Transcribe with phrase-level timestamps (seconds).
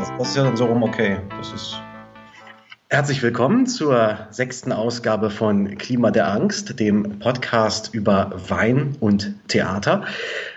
[0.00, 1.18] das, das ist ja dann so rum okay.
[1.36, 1.80] Das ist.
[2.88, 10.04] Herzlich willkommen zur sechsten Ausgabe von Klima der Angst, dem Podcast über Wein und Theater.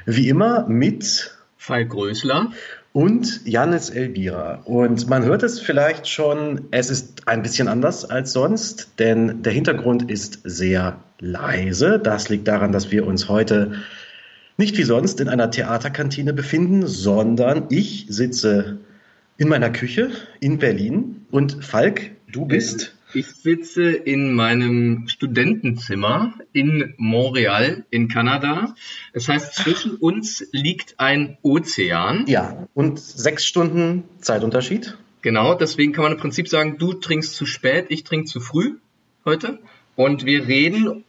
[0.05, 2.51] Wie immer mit Falk Größler
[2.93, 4.61] und Janis Elbira.
[4.63, 9.51] Und man hört es vielleicht schon, es ist ein bisschen anders als sonst, denn der
[9.51, 11.99] Hintergrund ist sehr leise.
[11.99, 13.73] Das liegt daran, dass wir uns heute
[14.57, 18.79] nicht wie sonst in einer Theaterkantine befinden, sondern ich sitze
[19.43, 22.95] in meiner Küche in Berlin und Falk, du bist.
[23.13, 28.73] Ich sitze in meinem Studentenzimmer in Montreal in Kanada.
[29.13, 32.23] Das heißt, zwischen uns liegt ein Ozean.
[32.27, 34.97] Ja, und sechs Stunden Zeitunterschied.
[35.21, 38.77] Genau, deswegen kann man im Prinzip sagen, du trinkst zu spät, ich trinke zu früh
[39.25, 39.59] heute.
[39.97, 41.03] Und wir reden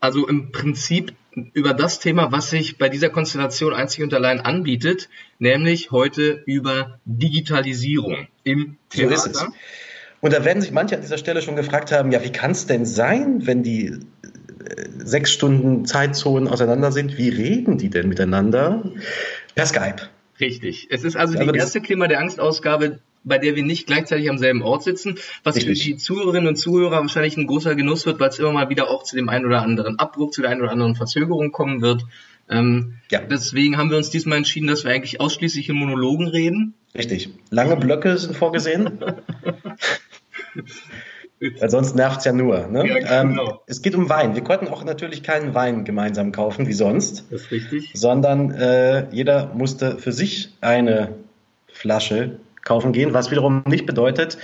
[0.00, 1.12] also im Prinzip
[1.52, 6.98] über das Thema, was sich bei dieser Konstellation einzig und allein anbietet, nämlich heute über
[7.04, 9.16] Digitalisierung im Theater.
[9.16, 9.46] So ist es.
[10.20, 12.66] Und da werden sich manche an dieser Stelle schon gefragt haben, ja, wie kann es
[12.66, 13.98] denn sein, wenn die äh,
[14.98, 18.92] sechs Stunden Zeitzonen auseinander sind, wie reden die denn miteinander?
[19.54, 20.08] Per Skype.
[20.38, 20.88] Richtig.
[20.90, 24.62] Es ist also die erste Klima der Angst-Ausgabe, bei der wir nicht gleichzeitig am selben
[24.62, 25.82] Ort sitzen, was Richtig.
[25.82, 28.88] für die Zuhörerinnen und Zuhörer wahrscheinlich ein großer Genuss wird, weil es immer mal wieder
[28.88, 32.04] auch zu dem einen oder anderen Abbruch, zu der einen oder anderen Verzögerung kommen wird.
[32.48, 33.20] Ähm, ja.
[33.20, 36.74] Deswegen haben wir uns diesmal entschieden, dass wir eigentlich ausschließlich in Monologen reden.
[36.96, 37.30] Richtig.
[37.50, 38.98] Lange Blöcke sind vorgesehen.
[41.58, 42.66] Weil sonst nervt es ja nur.
[42.66, 42.86] Ne?
[42.86, 43.50] Ja, genau.
[43.50, 44.34] ähm, es geht um Wein.
[44.34, 47.24] Wir konnten auch natürlich keinen Wein gemeinsam kaufen, wie sonst.
[47.30, 47.90] Das ist richtig.
[47.94, 51.14] Sondern äh, jeder musste für sich eine
[51.72, 54.38] Flasche kaufen gehen, was wiederum nicht bedeutet,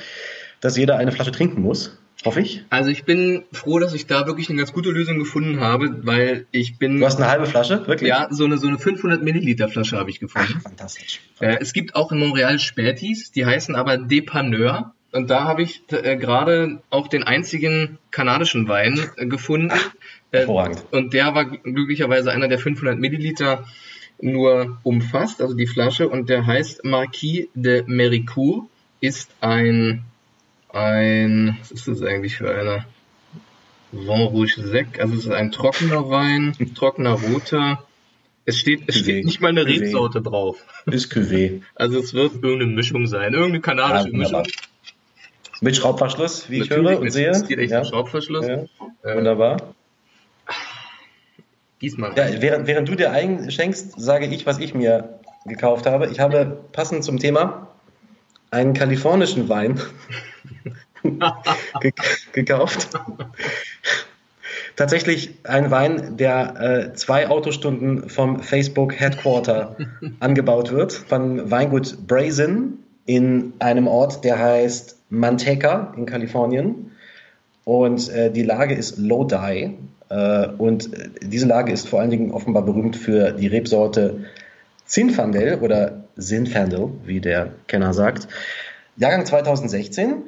[0.61, 1.98] dass jeder eine Flasche trinken muss.
[2.25, 2.64] Hoffe ich.
[2.70, 6.47] Also ich bin froh, dass ich da wirklich eine ganz gute Lösung gefunden habe, weil
[6.50, 6.99] ich bin.
[6.99, 8.09] Du hast eine halbe Flasche, wirklich?
[8.09, 10.54] Ja, so eine so eine 500 Milliliter Flasche habe ich gefunden.
[10.56, 11.21] Ach, fantastisch.
[11.41, 14.94] Äh, es gibt auch in Montreal Spätis, die heißen aber Depaneur.
[15.12, 19.71] Und da habe ich äh, gerade auch den einzigen kanadischen Wein äh, gefunden.
[20.33, 20.84] Äh, Hervorragend.
[20.91, 23.65] und der war glücklicherweise einer der 500 Milliliter
[24.21, 26.09] nur umfasst, also die Flasche.
[26.09, 28.66] Und der heißt Marquis de Méricourt,
[29.00, 30.04] ist ein,
[30.71, 32.84] ein, was ist das eigentlich für eine?
[33.93, 37.82] Vin Rouge Sec, also es ist ein trockener Wein, trockener roter.
[38.44, 40.59] Es steht, es steht nicht mal eine Rebsorte drauf.
[40.87, 41.62] Ist Cuvée.
[41.75, 44.43] Also es wird irgendeine Mischung sein, irgendeine kanadische ja, Mischung.
[45.60, 47.33] Mit Schraubverschluss, wie Natürlich, ich höre und sehe.
[47.33, 47.84] Natürlich, ja.
[47.84, 48.47] Schraubverschluss.
[48.47, 48.65] Ja.
[49.03, 49.75] Äh, Wunderbar.
[51.81, 52.12] Diesmal.
[52.16, 56.06] Ja, während, während du dir einschenkst, sage ich, was ich mir gekauft habe.
[56.09, 57.69] Ich habe passend zum Thema
[58.50, 59.81] einen kalifornischen Wein
[62.32, 62.88] gekauft.
[64.76, 69.76] Tatsächlich ein Wein, der äh, zwei Autostunden vom Facebook Headquarter
[70.20, 76.92] angebaut wird, von Weingut Brazen in einem Ort, der heißt Manteca in Kalifornien.
[77.65, 79.76] Und äh, die Lage ist Lodi.
[80.09, 80.91] Äh, und
[81.22, 84.25] diese Lage ist vor allen Dingen offenbar berühmt für die Rebsorte
[84.84, 88.28] Zinfandel oder Zinfandel, wie der Kenner sagt.
[88.97, 90.22] Jahrgang 2016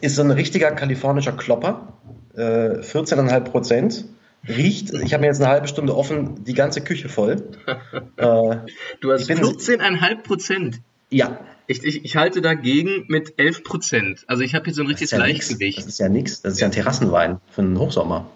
[0.00, 1.92] ist so ein richtiger kalifornischer Klopper,
[2.34, 4.04] äh, 14,5 Prozent.
[4.48, 7.42] Riecht, ich habe mir jetzt eine halbe Stunde offen, die ganze Küche voll.
[8.18, 8.56] Äh,
[9.00, 10.80] du hast 14,5 Prozent.
[11.10, 14.24] Ja, ich, ich, ich halte dagegen mit 11 Prozent.
[14.26, 15.78] Also ich habe hier so ein richtiges ja Leichtgewicht.
[15.78, 16.40] Das ist ja nichts.
[16.40, 18.30] Das ist ja ein Terrassenwein für einen Hochsommer.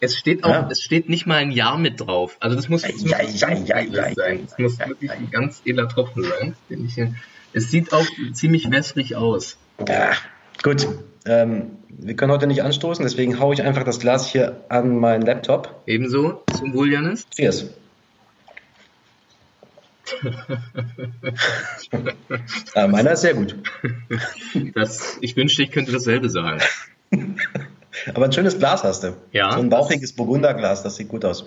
[0.00, 0.68] Es steht auch, ja.
[0.70, 2.36] es steht nicht mal ein Jahr mit drauf.
[2.40, 4.46] Also das muss, das ja, ja, ja, ja, sein.
[4.48, 6.56] Das muss wirklich ein ganz edler Tropfen sein.
[6.68, 6.96] Ich,
[7.52, 9.56] es sieht auch ziemlich wässrig aus.
[9.86, 10.12] Ja,
[10.62, 10.86] gut.
[11.24, 15.22] Ähm, wir können heute nicht anstoßen, deswegen haue ich einfach das Glas hier an meinen
[15.22, 15.82] Laptop.
[15.86, 17.26] Ebenso zum Wohl, Janis.
[17.34, 17.70] Cheers.
[22.74, 23.56] ja, meiner ist sehr gut.
[24.74, 26.60] Das, ich wünschte, ich könnte dasselbe sagen.
[28.14, 29.14] Aber ein schönes Glas hast du.
[29.32, 29.52] Ja.
[29.52, 31.46] So ein bauchiges Burgunderglas, das sieht gut aus.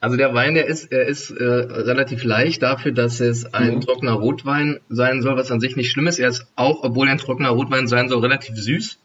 [0.00, 3.80] Also der Wein, der ist, er ist äh, relativ leicht dafür, dass es ein mhm.
[3.80, 6.18] trockener Rotwein sein soll, was an sich nicht schlimm ist.
[6.18, 8.98] Er ist auch, obwohl er ein trockener Rotwein sein soll, relativ süß.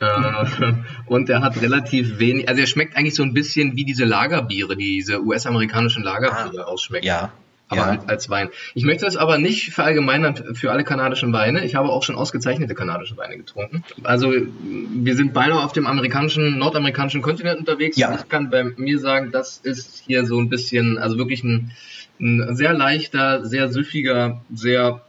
[0.00, 0.06] Äh,
[1.06, 4.76] und er hat relativ wenig, also er schmeckt eigentlich so ein bisschen wie diese Lagerbiere,
[4.76, 7.06] diese US-amerikanischen Lagerbiere ah, ausschmecken.
[7.06, 7.32] Ja,
[7.68, 7.86] aber ja.
[7.88, 8.48] als, als Wein.
[8.74, 11.64] Ich möchte das aber nicht verallgemeinern für alle kanadischen Weine.
[11.64, 13.82] Ich habe auch schon ausgezeichnete kanadische Weine getrunken.
[14.04, 17.96] Also wir sind beide auf dem amerikanischen, nordamerikanischen Kontinent unterwegs.
[17.96, 18.14] Ja.
[18.14, 21.72] Ich kann bei mir sagen, das ist hier so ein bisschen, also wirklich ein,
[22.20, 25.02] ein sehr leichter, sehr süffiger, sehr,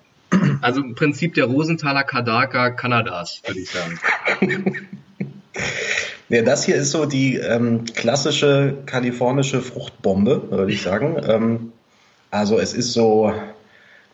[0.61, 3.99] also im Prinzip der Rosenthaler Kadaka Kanadas, würde ich sagen.
[6.29, 11.15] Ja, das hier ist so die ähm, klassische kalifornische Fruchtbombe, würde ich sagen.
[11.25, 11.71] Ähm,
[12.31, 13.33] Also es ist so,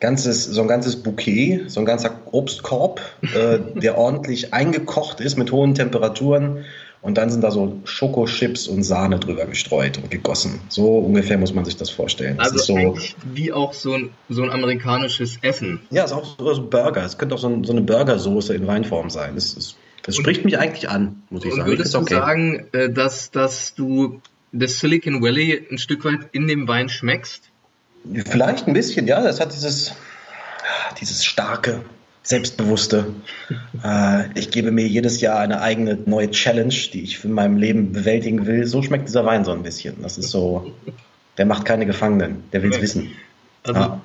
[0.00, 5.50] ganzes, so ein ganzes Bouquet, so ein ganzer Obstkorb, äh, der ordentlich eingekocht ist mit
[5.50, 6.64] hohen Temperaturen.
[7.00, 10.60] Und dann sind da so Schokochips und Sahne drüber gestreut und gegossen.
[10.70, 12.38] So ungefähr muss man sich das vorstellen.
[12.38, 12.98] Das also so,
[13.34, 15.80] wie auch so ein, so ein amerikanisches Essen.
[15.90, 17.04] Ja, es ist auch so, so ein Burger.
[17.04, 19.34] Es könnte auch so, ein, so eine Burgersoße in Weinform sein.
[19.34, 21.66] Das, ist, das spricht mich eigentlich an, muss ich sagen.
[21.66, 22.14] Würdest okay.
[22.14, 24.22] du sagen, äh, dass, dass du
[24.52, 27.50] das Silicon Valley ein Stück weit in dem Wein schmeckst?
[28.26, 29.22] Vielleicht ein bisschen, ja.
[29.22, 29.94] Das hat dieses,
[31.00, 31.84] dieses starke,
[32.22, 33.14] selbstbewusste.
[33.84, 37.92] äh, ich gebe mir jedes Jahr eine eigene neue Challenge, die ich in meinem Leben
[37.92, 38.66] bewältigen will.
[38.66, 40.02] So schmeckt dieser Wein so ein bisschen.
[40.02, 40.72] Das ist so,
[41.38, 43.12] der macht keine Gefangenen, der will es wissen.
[43.62, 44.00] Also, ja.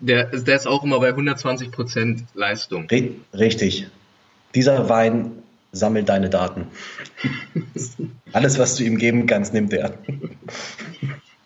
[0.00, 2.88] der, der ist auch immer bei 120 Prozent Leistung.
[3.32, 3.86] Richtig.
[4.54, 5.32] Dieser Wein
[5.72, 6.66] sammelt deine Daten.
[8.32, 9.94] Alles, was du ihm geben kannst, nimmt er.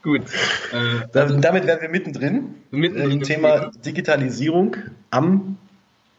[0.04, 0.20] Gut.
[0.70, 2.56] Äh, damit wären wir mittendrin.
[2.70, 4.76] Mittendrin im Thema Digitalisierung
[5.10, 5.56] am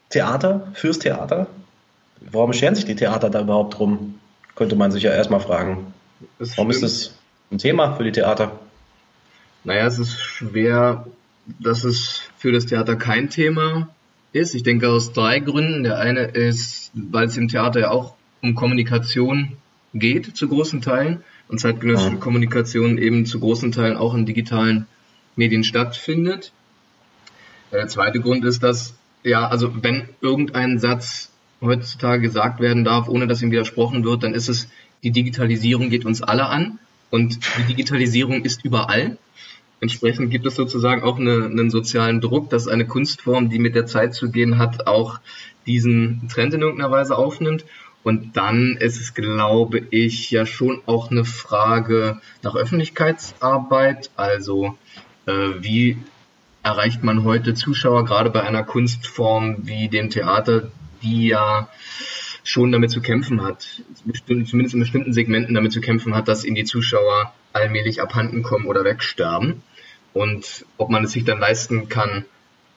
[0.10, 1.46] Theater, fürs Theater.
[2.20, 4.16] Warum scheren sich die Theater da überhaupt drum?
[4.56, 5.94] Könnte man sich ja erstmal fragen.
[6.40, 6.86] Ist Warum stimmt.
[6.86, 7.16] ist das
[7.52, 8.60] ein Thema für die Theater?
[9.64, 11.06] Naja, es ist schwer,
[11.60, 13.90] dass es für das Theater kein Thema
[14.34, 14.56] ist.
[14.56, 15.84] Ich denke aus drei Gründen.
[15.84, 19.58] Der eine ist, weil es im Theater ja auch um Kommunikation
[19.94, 22.20] geht, zu großen Teilen und zeitgenössische ja.
[22.20, 24.88] Kommunikation eben zu großen Teilen auch in digitalen
[25.36, 26.52] Medien stattfindet.
[27.72, 31.32] Der zweite Grund ist, dass, ja, also wenn irgendein Satz
[31.62, 34.70] heutzutage gesagt werden darf, ohne dass ihm widersprochen wird, dann ist es,
[35.04, 39.18] die Digitalisierung geht uns alle an und die Digitalisierung ist überall.
[39.82, 43.86] Entsprechend gibt es sozusagen auch eine, einen sozialen Druck, dass eine Kunstform, die mit der
[43.86, 45.20] Zeit zu gehen hat, auch
[45.68, 47.66] diesen Trend in irgendeiner Weise aufnimmt.
[48.06, 54.12] Und dann ist es, glaube ich, ja schon auch eine Frage nach Öffentlichkeitsarbeit.
[54.16, 54.78] Also
[55.26, 55.32] äh,
[55.62, 55.98] wie
[56.62, 60.70] erreicht man heute Zuschauer, gerade bei einer Kunstform wie dem Theater,
[61.02, 61.68] die ja
[62.44, 63.82] schon damit zu kämpfen hat,
[64.28, 68.68] zumindest in bestimmten Segmenten damit zu kämpfen hat, dass ihnen die Zuschauer allmählich abhanden kommen
[68.68, 69.64] oder wegsterben.
[70.14, 72.26] Und ob man es sich dann leisten kann,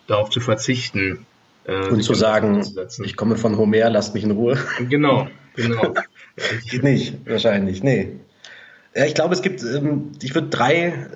[0.07, 1.27] darauf zu verzichten,
[1.69, 2.67] äh, und zu sagen,
[3.05, 4.59] ich komme von Homer, lasst mich in Ruhe.
[4.89, 5.95] Genau, genau.
[6.71, 8.09] Geht nicht, wahrscheinlich, nee.
[8.95, 11.07] Ja, ich glaube, es gibt, ähm, ich würde drei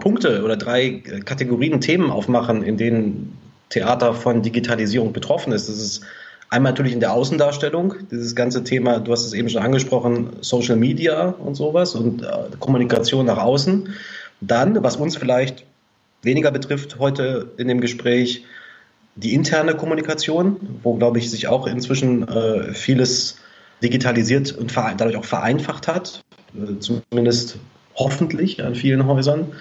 [0.00, 3.36] Punkte oder drei Kategorien Themen aufmachen, in denen
[3.68, 5.68] Theater von Digitalisierung betroffen ist.
[5.68, 6.04] Das ist
[6.50, 10.76] einmal natürlich in der Außendarstellung, dieses ganze Thema, du hast es eben schon angesprochen, Social
[10.76, 12.26] Media und sowas und äh,
[12.60, 13.92] Kommunikation nach außen.
[14.40, 15.64] Dann, was uns vielleicht
[16.22, 18.44] weniger betrifft heute in dem Gespräch,
[19.16, 23.38] die interne Kommunikation, wo, glaube ich, sich auch inzwischen äh, vieles
[23.82, 26.22] digitalisiert und dadurch auch vereinfacht hat,
[26.54, 27.58] äh, zumindest
[27.94, 29.52] hoffentlich an vielen Häusern.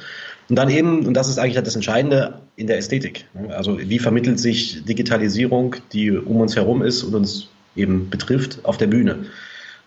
[0.49, 3.25] Und dann eben, und das ist eigentlich das Entscheidende, in der Ästhetik.
[3.49, 8.77] Also wie vermittelt sich Digitalisierung, die um uns herum ist und uns eben betrifft, auf
[8.77, 9.25] der Bühne?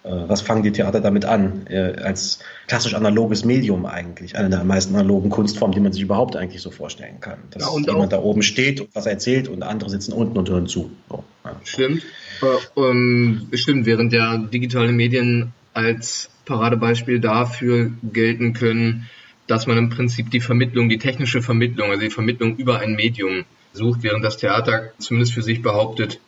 [0.08, 1.66] Äh, was fangen die Theater damit an?
[1.68, 4.36] Äh, als klassisch analoges Medium eigentlich.
[4.36, 7.38] Eine der meisten analogen Kunstformen, die man sich überhaupt eigentlich so vorstellen kann.
[7.50, 10.66] Dass ja, jemand da oben steht und was erzählt und andere sitzen unten und hören
[10.66, 10.90] zu.
[11.10, 11.56] So, ja.
[11.64, 12.02] Stimmt.
[12.40, 19.08] Äh, um, stimmt, während ja digitale Medien als Paradebeispiel dafür gelten können,
[19.46, 23.44] dass man im Prinzip die Vermittlung, die technische Vermittlung, also die Vermittlung über ein Medium
[23.72, 26.20] sucht, während das Theater zumindest für sich behauptet,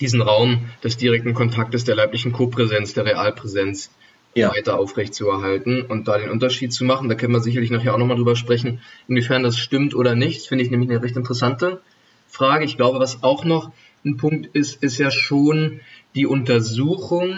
[0.00, 3.90] diesen Raum des direkten Kontaktes, der leiblichen Kopräsenz, der Realpräsenz
[4.34, 4.50] ja.
[4.50, 7.08] weiter aufrechtzuerhalten und da den Unterschied zu machen.
[7.08, 10.40] Da können wir sicherlich nachher auch nochmal drüber sprechen, inwiefern das stimmt oder nicht.
[10.40, 11.80] Das finde ich nämlich eine recht interessante
[12.28, 12.64] Frage.
[12.64, 13.72] Ich glaube, was auch noch
[14.04, 15.80] ein Punkt ist, ist ja schon
[16.14, 17.36] die Untersuchung,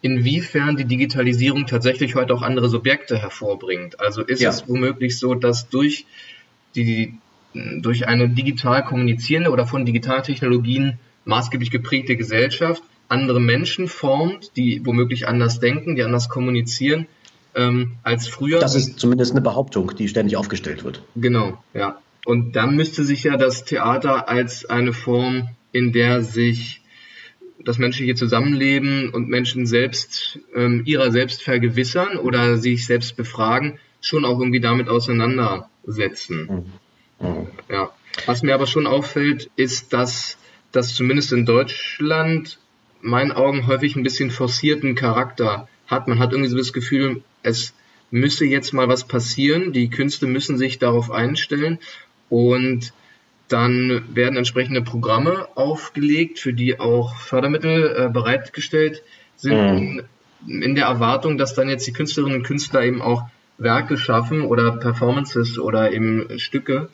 [0.00, 4.00] inwiefern die Digitalisierung tatsächlich heute auch andere Subjekte hervorbringt.
[4.00, 4.50] Also ist ja.
[4.50, 6.06] es womöglich so, dass durch
[6.74, 7.14] die
[7.54, 15.28] durch eine digital kommunizierende oder von Digitaltechnologien maßgeblich geprägte Gesellschaft andere Menschen formt, die womöglich
[15.28, 17.06] anders denken, die anders kommunizieren
[17.54, 18.58] ähm, als früher.
[18.58, 21.02] Das ist zumindest eine Behauptung, die ständig aufgestellt wird.
[21.14, 21.98] Genau, ja.
[22.24, 26.80] Und dann müsste sich ja das Theater als eine Form, in der sich
[27.64, 34.24] das menschliche Zusammenleben und Menschen selbst ähm, ihrer selbst vergewissern oder sich selbst befragen, schon
[34.24, 36.66] auch irgendwie damit auseinandersetzen.
[37.20, 37.28] Mhm.
[37.28, 37.46] Mhm.
[37.68, 37.90] Ja.
[38.26, 40.38] Was mir aber schon auffällt, ist, dass
[40.72, 42.58] das zumindest in Deutschland
[43.00, 46.08] meinen Augen häufig ein bisschen forcierten Charakter hat.
[46.08, 47.74] Man hat irgendwie so das Gefühl, es
[48.10, 51.78] müsse jetzt mal was passieren, die Künste müssen sich darauf einstellen
[52.28, 52.92] und
[53.48, 59.02] dann werden entsprechende Programme aufgelegt, für die auch Fördermittel äh, bereitgestellt
[59.36, 60.02] sind, mhm.
[60.46, 63.24] in, in der Erwartung, dass dann jetzt die Künstlerinnen und Künstler eben auch
[63.58, 66.88] Werke schaffen oder Performances oder eben Stücke,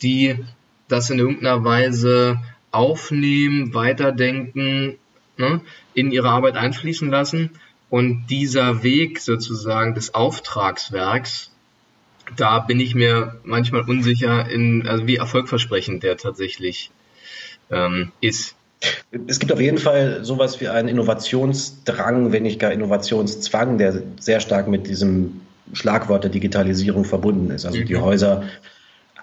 [0.00, 0.36] die
[0.88, 2.38] das in irgendeiner Weise
[2.78, 4.98] aufnehmen, weiterdenken,
[5.36, 5.60] ne,
[5.94, 7.50] in ihre Arbeit einfließen lassen.
[7.90, 11.50] Und dieser Weg sozusagen des Auftragswerks,
[12.36, 16.90] da bin ich mir manchmal unsicher, in, also wie erfolgversprechend der tatsächlich
[17.70, 18.54] ähm, ist.
[19.26, 24.38] Es gibt auf jeden Fall sowas wie einen Innovationsdrang, wenn nicht gar Innovationszwang, der sehr
[24.38, 25.40] stark mit diesem
[25.72, 27.66] Schlagwort der Digitalisierung verbunden ist.
[27.66, 28.02] Also die mhm.
[28.02, 28.44] Häuser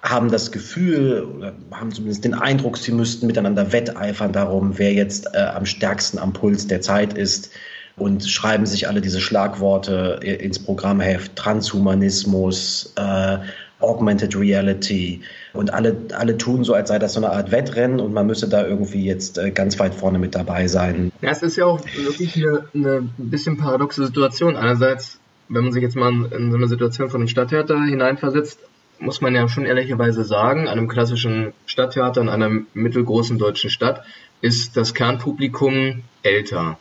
[0.01, 5.27] haben das Gefühl oder haben zumindest den Eindruck, sie müssten miteinander wetteifern darum, wer jetzt
[5.33, 7.51] äh, am stärksten am Puls der Zeit ist
[7.97, 13.37] und schreiben sich alle diese Schlagworte ins Programmheft, Transhumanismus, äh,
[13.79, 15.21] Augmented Reality
[15.53, 18.47] und alle, alle tun so, als sei das so eine Art Wettrennen und man müsse
[18.47, 21.11] da irgendwie jetzt äh, ganz weit vorne mit dabei sein.
[21.21, 24.55] Ja, es ist ja auch wirklich eine, eine bisschen paradoxe Situation.
[24.55, 28.59] Einerseits, wenn man sich jetzt mal in so eine Situation von einem Stadttheater hineinversetzt,
[28.99, 34.05] muss man ja schon ehrlicherweise sagen, an einem klassischen Stadttheater in einer mittelgroßen deutschen Stadt
[34.41, 36.77] ist das Kernpublikum älter.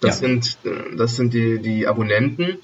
[0.00, 0.28] Das ja.
[0.28, 0.58] sind,
[0.96, 2.58] das sind die, die Abonnenten.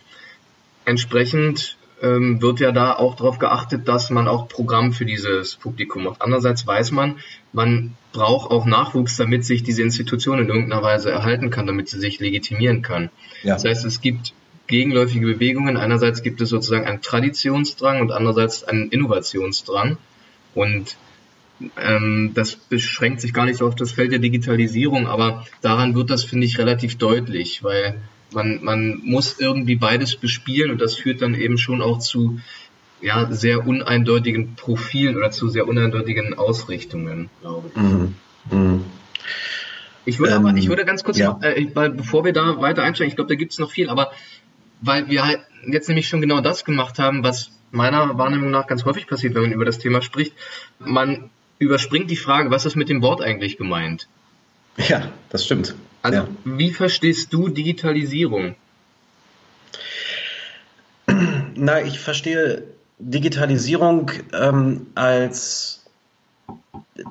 [0.85, 6.05] Entsprechend ähm, wird ja da auch darauf geachtet, dass man auch Programm für dieses Publikum
[6.05, 6.23] macht.
[6.23, 7.19] Andererseits weiß man,
[7.53, 11.99] man braucht auch Nachwuchs, damit sich diese Institution in irgendeiner Weise erhalten kann, damit sie
[11.99, 13.11] sich legitimieren kann.
[13.43, 13.55] Ja.
[13.55, 14.33] Das heißt, es gibt
[14.71, 15.77] gegenläufige Bewegungen.
[15.77, 19.99] Einerseits gibt es sozusagen einen Traditionsdrang und andererseits einen Innovationsdrang.
[20.55, 20.97] Und
[21.77, 26.09] ähm, das beschränkt sich gar nicht so auf das Feld der Digitalisierung, aber daran wird
[26.09, 28.01] das, finde ich, relativ deutlich, weil
[28.33, 32.41] man, man muss irgendwie beides bespielen und das führt dann eben schon auch zu
[33.03, 37.83] ja, sehr uneindeutigen Profilen oder zu sehr uneindeutigen Ausrichtungen, glaube ich.
[37.83, 38.15] Mhm.
[38.51, 38.85] Mhm.
[40.05, 41.33] Ich würde ähm, aber, ich würde ganz kurz ja.
[41.33, 44.13] noch, äh, bevor wir da weiter einsteigen, ich glaube, da gibt es noch viel, aber
[44.81, 48.85] weil wir halt jetzt nämlich schon genau das gemacht haben, was meiner Wahrnehmung nach ganz
[48.85, 50.35] häufig passiert, wenn man über das Thema spricht.
[50.79, 54.09] Man überspringt die Frage, was ist mit dem Wort eigentlich gemeint?
[54.77, 55.75] Ja, das stimmt.
[56.03, 56.29] Also, ja.
[56.45, 58.57] wie verstehst du Digitalisierung?
[61.55, 62.65] Na, ich verstehe
[62.99, 65.85] Digitalisierung ähm, als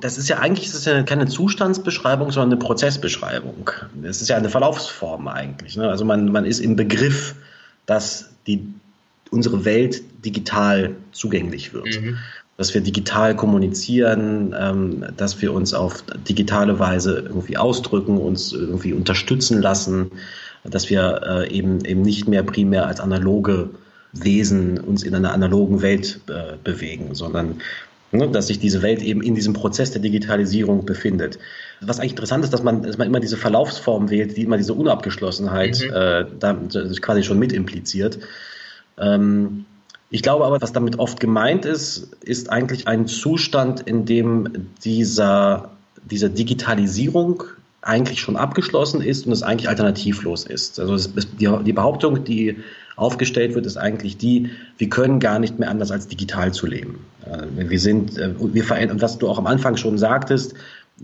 [0.00, 3.70] das ist ja eigentlich das ist ja keine Zustandsbeschreibung, sondern eine Prozessbeschreibung.
[4.02, 5.76] Es ist ja eine Verlaufsform eigentlich.
[5.76, 5.88] Ne?
[5.88, 7.34] Also man, man ist im Begriff,
[7.90, 8.72] dass die,
[9.32, 12.00] unsere Welt digital zugänglich wird.
[12.00, 12.18] Mhm.
[12.56, 18.92] Dass wir digital kommunizieren, ähm, dass wir uns auf digitale Weise irgendwie ausdrücken, uns irgendwie
[18.92, 20.12] unterstützen lassen,
[20.62, 23.70] dass wir äh, eben, eben nicht mehr primär als analoge
[24.12, 27.60] Wesen uns in einer analogen Welt äh, bewegen, sondern
[28.12, 31.38] Ne, dass sich diese Welt eben in diesem Prozess der Digitalisierung befindet.
[31.80, 34.74] Was eigentlich interessant ist, dass man, dass man immer diese Verlaufsform wählt, die immer diese
[34.74, 35.94] Unabgeschlossenheit mhm.
[35.94, 36.58] äh, da,
[37.00, 38.18] quasi schon mit impliziert.
[38.98, 39.64] Ähm,
[40.10, 45.70] ich glaube aber, was damit oft gemeint ist, ist eigentlich ein Zustand, in dem dieser,
[46.02, 47.44] diese Digitalisierung
[47.80, 50.80] eigentlich schon abgeschlossen ist und es eigentlich alternativlos ist.
[50.80, 52.56] Also es, die, die Behauptung, die
[52.96, 57.04] aufgestellt wird, ist eigentlich die, wir können gar nicht mehr anders als digital zu leben.
[57.24, 60.54] Äh, wir sind, äh, wir verändern, was du auch am Anfang schon sagtest,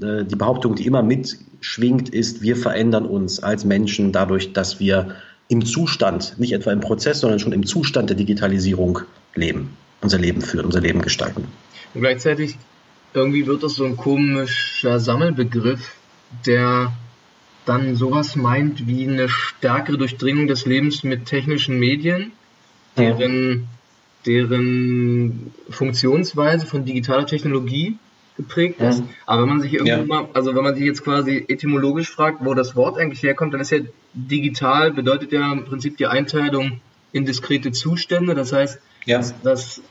[0.00, 5.16] äh, die Behauptung, die immer mitschwingt, ist, wir verändern uns als Menschen dadurch, dass wir
[5.48, 9.00] im Zustand, nicht etwa im Prozess, sondern schon im Zustand der Digitalisierung
[9.34, 11.44] leben, unser Leben führen, unser Leben gestalten.
[11.94, 12.56] Und gleichzeitig
[13.14, 15.92] irgendwie wird das so ein komischer Sammelbegriff,
[16.44, 16.92] der
[17.66, 22.32] dann sowas meint wie eine stärkere Durchdringung des Lebens mit technischen Medien,
[22.96, 23.66] deren,
[24.24, 27.98] deren Funktionsweise von digitaler Technologie
[28.36, 29.02] geprägt ist.
[29.26, 30.04] Aber wenn man sich irgendwie ja.
[30.04, 33.60] mal, also wenn man sich jetzt quasi etymologisch fragt, wo das Wort eigentlich herkommt, dann
[33.60, 33.80] ist ja
[34.14, 36.80] digital bedeutet ja im Prinzip die Einteilung
[37.12, 38.34] in diskrete Zustände.
[38.34, 39.18] Das heißt, ja.
[39.18, 39.82] dass, dass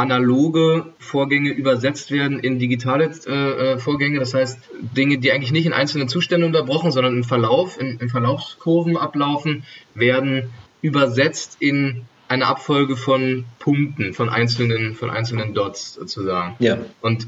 [0.00, 4.18] analoge Vorgänge übersetzt werden in digitale äh, äh, Vorgänge.
[4.18, 4.58] Das heißt,
[4.96, 9.64] Dinge, die eigentlich nicht in einzelnen Zuständen unterbrochen, sondern im Verlauf, in, in Verlaufskurven ablaufen,
[9.94, 10.50] werden
[10.82, 16.54] übersetzt in eine Abfolge von Punkten, von einzelnen, von einzelnen Dots sozusagen.
[16.60, 16.78] Ja.
[17.00, 17.26] Und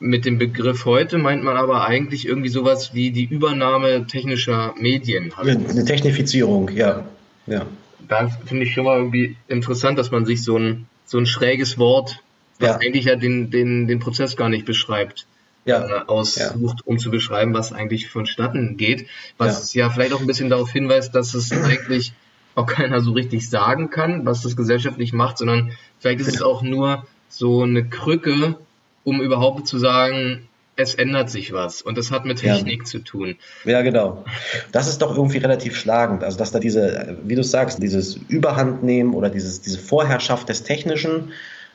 [0.00, 5.32] mit dem Begriff heute meint man aber eigentlich irgendwie sowas wie die Übernahme technischer Medien.
[5.36, 7.04] Eine Technifizierung, ja.
[7.46, 7.66] ja.
[8.08, 11.78] Da finde ich schon mal irgendwie interessant, dass man sich so ein so ein schräges
[11.78, 12.22] Wort,
[12.60, 12.76] was ja.
[12.76, 15.26] eigentlich ja den, den, den Prozess gar nicht beschreibt,
[15.64, 15.86] ja.
[15.86, 16.84] äh, aussucht, ja.
[16.84, 19.06] um zu beschreiben, was eigentlich vonstatten geht.
[19.38, 19.86] Was ja.
[19.86, 22.12] ja vielleicht auch ein bisschen darauf hinweist, dass es eigentlich
[22.54, 26.62] auch keiner so richtig sagen kann, was das gesellschaftlich macht, sondern vielleicht ist es auch
[26.62, 28.58] nur so eine Krücke,
[29.04, 30.47] um überhaupt zu sagen,
[30.78, 32.84] es ändert sich was und das hat mit Technik ja.
[32.84, 33.36] zu tun.
[33.64, 34.24] Ja, genau.
[34.70, 36.22] Das ist doch irgendwie relativ schlagend.
[36.22, 41.32] Also, dass da diese, wie du sagst, dieses Überhandnehmen oder dieses, diese Vorherrschaft des Technischen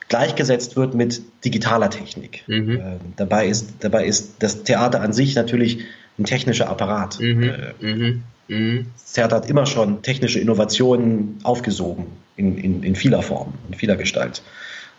[0.08, 2.44] gleichgesetzt wird mit digitaler Technik.
[2.46, 2.76] Mhm.
[2.76, 2.80] Äh,
[3.16, 5.84] dabei, ist, dabei ist das Theater an sich natürlich
[6.18, 7.20] ein technischer Apparat.
[7.20, 7.42] Mhm.
[7.42, 8.22] Äh, mhm.
[8.48, 8.86] mhm.
[8.94, 12.06] Das Theater hat immer schon technische Innovationen aufgesogen
[12.36, 14.42] in, in, in vieler Form, in vieler Gestalt.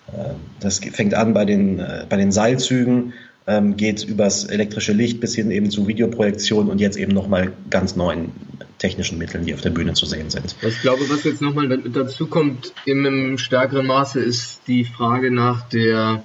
[0.07, 3.13] Äh, das fängt an bei den, äh, bei den Seilzügen,
[3.47, 7.95] ähm, geht übers elektrische Licht bis hin eben zu Videoprojektion und jetzt eben nochmal ganz
[7.95, 8.31] neuen
[8.77, 10.55] technischen Mitteln, die auf der Bühne zu sehen sind.
[10.61, 16.23] Ich glaube, was jetzt nochmal dazu kommt, im stärkeren Maße ist die Frage nach der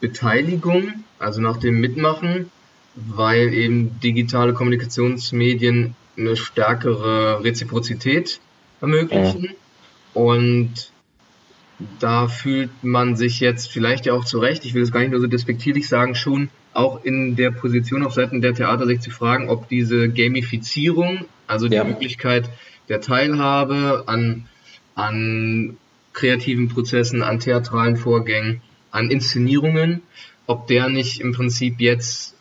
[0.00, 2.50] Beteiligung, also nach dem Mitmachen,
[2.94, 8.40] weil eben digitale Kommunikationsmedien eine stärkere Reziprozität
[8.80, 9.44] ermöglichen.
[9.44, 9.50] Ja.
[10.14, 10.90] Und
[11.98, 15.20] da fühlt man sich jetzt vielleicht ja auch zurecht, ich will es gar nicht nur
[15.20, 19.48] so despektierlich sagen, schon auch in der Position auf Seiten der Theater sich zu fragen,
[19.48, 21.84] ob diese Gamifizierung, also die ja.
[21.84, 22.50] Möglichkeit
[22.88, 24.46] der Teilhabe an,
[24.94, 25.76] an
[26.12, 30.02] kreativen Prozessen, an theatralen Vorgängen, an Inszenierungen,
[30.46, 32.36] ob der nicht im Prinzip jetzt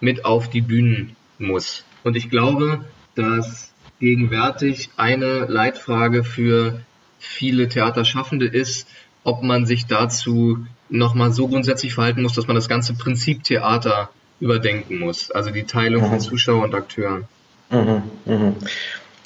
[0.00, 1.84] mit auf die Bühnen muss.
[2.04, 6.80] Und ich glaube, dass gegenwärtig eine Leitfrage für
[7.18, 8.88] viele Theaterschaffende ist,
[9.24, 14.10] ob man sich dazu nochmal so grundsätzlich verhalten muss, dass man das ganze Prinzip Theater
[14.40, 15.30] überdenken muss.
[15.30, 16.08] Also die Teilung mhm.
[16.08, 17.24] von Zuschauern und Akteuren.
[17.70, 18.52] Mhm, mh.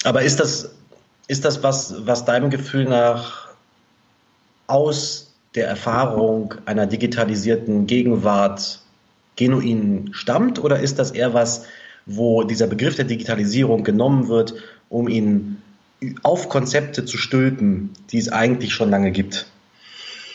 [0.03, 0.73] Aber ist das,
[1.27, 3.49] ist das was, was deinem Gefühl nach
[4.67, 8.79] aus der Erfahrung einer digitalisierten Gegenwart
[9.35, 11.65] genuin stammt oder ist das eher was,
[12.05, 14.55] wo dieser Begriff der Digitalisierung genommen wird,
[14.89, 15.61] um ihn
[16.23, 19.47] auf Konzepte zu stülpen, die es eigentlich schon lange gibt.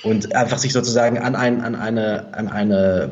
[0.04, 3.10] Und einfach sich sozusagen an, ein, an, eine, an, eine,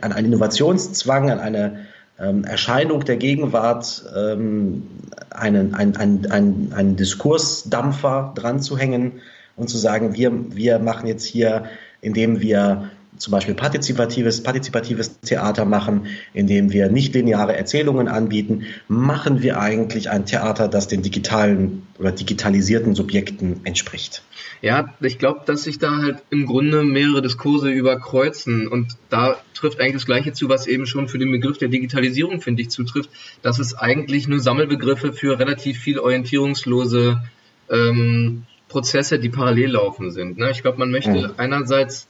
[0.00, 1.86] an einen Innovationszwang, an eine
[2.20, 4.86] ähm, Erscheinung der Gegenwart ähm,
[5.30, 9.20] einen, einen, einen, einen, Diskursdampfer dran zu hängen
[9.56, 11.64] und zu sagen, wir, wir machen jetzt hier,
[12.00, 19.42] indem wir zum Beispiel partizipatives, partizipatives Theater machen, indem wir nicht lineare Erzählungen anbieten, machen
[19.42, 24.22] wir eigentlich ein Theater, das den digitalen oder digitalisierten Subjekten entspricht.
[24.60, 29.80] Ja, ich glaube, dass sich da halt im Grunde mehrere Diskurse überkreuzen und da trifft
[29.80, 33.10] eigentlich das Gleiche zu, was eben schon für den Begriff der Digitalisierung, finde ich, zutrifft,
[33.42, 37.22] dass es eigentlich nur Sammelbegriffe für relativ viel orientierungslose
[37.70, 40.38] ähm, Prozesse, die parallel laufen sind.
[40.38, 40.50] Ne?
[40.50, 41.30] Ich glaube, man möchte mhm.
[41.36, 42.08] einerseits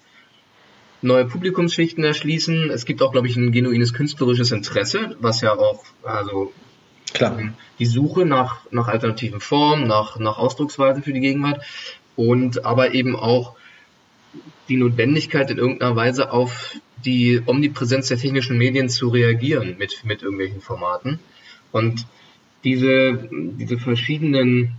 [1.03, 2.71] neue Publikumsschichten erschließen.
[2.71, 6.53] Es gibt auch, glaube ich, ein genuines künstlerisches Interesse, was ja auch, also
[7.15, 7.39] Klar.
[7.39, 11.65] Ähm, die Suche nach, nach alternativen Formen, nach, nach Ausdrucksweisen für die Gegenwart
[12.17, 13.55] und aber eben auch
[14.69, 20.23] die Notwendigkeit in irgendeiner Weise auf die Omnipräsenz der technischen Medien zu reagieren mit, mit
[20.23, 21.21] irgendwelchen Formaten.
[21.73, 22.07] Und
[22.65, 24.73] diese, diese verschiedenen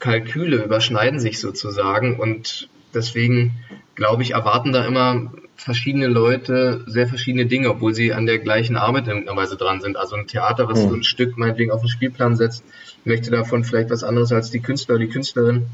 [0.00, 3.52] Kalküle überschneiden sich sozusagen und deswegen
[3.94, 8.76] glaube ich, erwarten da immer verschiedene Leute sehr verschiedene Dinge, obwohl sie an der gleichen
[8.76, 9.96] Arbeit in irgendeiner Weise dran sind.
[9.96, 10.88] Also ein Theater, was mhm.
[10.88, 12.64] so ein Stück meinetwegen auf den Spielplan setzt,
[13.04, 15.66] möchte davon vielleicht was anderes als die Künstler, die Künstlerin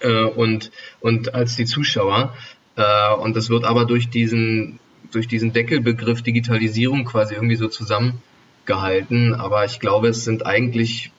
[0.00, 0.70] äh, und,
[1.00, 2.36] und als die Zuschauer.
[2.76, 4.78] Äh, und das wird aber durch diesen,
[5.10, 9.34] durch diesen Deckelbegriff Digitalisierung quasi irgendwie so zusammengehalten.
[9.34, 11.10] Aber ich glaube, es sind eigentlich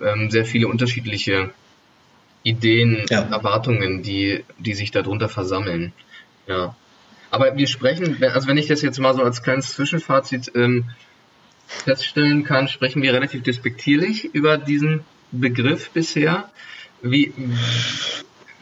[0.00, 1.50] ähm, sehr viele unterschiedliche
[2.44, 3.22] Ideen, ja.
[3.22, 5.92] Erwartungen, die, die sich darunter versammeln.
[6.46, 6.76] Ja.
[7.32, 10.90] Aber wir sprechen, also wenn ich das jetzt mal so als kleines Zwischenfazit ähm,
[11.66, 16.50] feststellen kann, sprechen wir relativ despektierlich über diesen Begriff bisher.
[17.00, 17.32] Wie,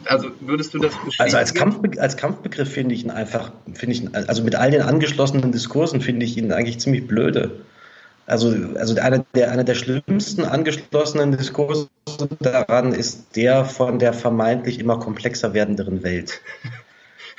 [0.04, 1.18] also würdest du das bestätigen?
[1.18, 4.82] Also als, Kampfbe als Kampfbegriff finde ich ihn einfach, finde ich, also mit all den
[4.82, 7.62] angeschlossenen Diskursen finde ich ihn eigentlich ziemlich blöde.
[8.26, 11.88] Also, also einer, der, einer der schlimmsten angeschlossenen Diskurse
[12.38, 16.40] daran ist der von der vermeintlich immer komplexer werdenderen Welt.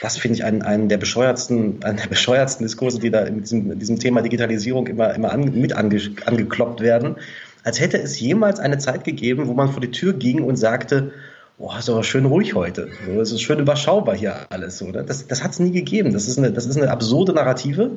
[0.02, 3.80] Das finde ich einen, einen der bescheuertsten, einen der bescheuertsten Diskurse, die da in diesem,
[3.80, 7.16] diesem Thema Digitalisierung immer, immer an, mit ange, angekloppt werden.
[7.64, 11.12] Als hätte es jemals eine Zeit gegeben, wo man vor die Tür ging und sagte,
[11.60, 12.90] oh, ist aber schön ruhig heute.
[13.22, 14.82] Es ist schön überschaubar hier alles.
[14.82, 15.04] Oder?
[15.04, 16.14] Das, das hat es nie gegeben.
[16.14, 17.92] Das ist, eine, das ist eine absurde Narrative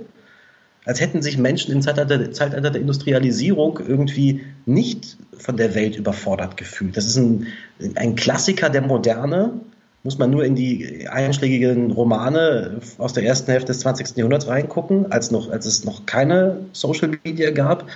[0.85, 6.57] als hätten sich Menschen im Zeitalter, Zeitalter der Industrialisierung irgendwie nicht von der Welt überfordert
[6.57, 6.97] gefühlt.
[6.97, 7.47] Das ist ein,
[7.95, 9.61] ein Klassiker der Moderne,
[10.05, 14.17] muss man nur in die einschlägigen Romane aus der ersten Hälfte des 20.
[14.17, 17.89] Jahrhunderts reingucken, als, noch, als es noch keine Social Media gab,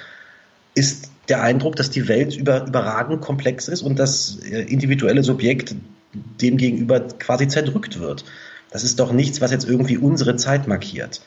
[0.74, 5.74] ist der Eindruck, dass die Welt über, überragend komplex ist und das äh, individuelle Subjekt
[6.40, 8.24] demgegenüber quasi zerdrückt wird.
[8.70, 11.20] Das ist doch nichts, was jetzt irgendwie unsere Zeit markiert.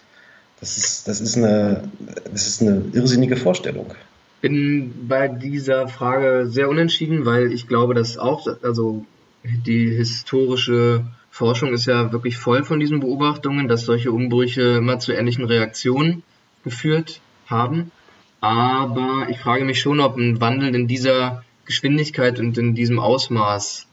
[0.60, 1.84] Das ist, das ist, eine,
[2.32, 3.94] das ist eine irrsinnige Vorstellung.
[4.42, 9.06] Bin bei dieser Frage sehr unentschieden, weil ich glaube, dass auch, also
[9.44, 15.14] die historische Forschung ist ja wirklich voll von diesen Beobachtungen, dass solche Umbrüche immer zu
[15.14, 16.24] ähnlichen Reaktionen
[16.64, 17.92] geführt haben.
[18.42, 23.88] Aber ich frage mich schon, ob ein Wandel in dieser Geschwindigkeit und in diesem Ausmaß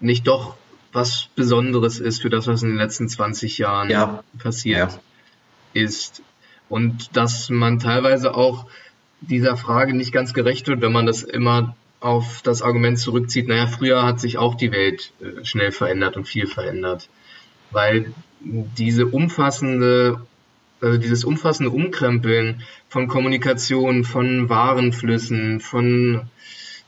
[0.00, 0.56] nicht doch
[0.92, 4.22] was Besonderes ist für das, was in den letzten 20 Jahren ja.
[4.38, 4.92] passiert
[5.74, 5.82] ja.
[5.82, 6.22] ist.
[6.68, 8.66] Und dass man teilweise auch
[9.20, 13.66] dieser Frage nicht ganz gerecht wird, wenn man das immer auf das Argument zurückzieht, naja,
[13.66, 17.08] früher hat sich auch die Welt äh, schnell verändert und viel verändert.
[17.70, 20.20] Weil diese umfassende,
[20.80, 26.22] also dieses umfassende Umkrempeln von Kommunikation, von Warenflüssen, von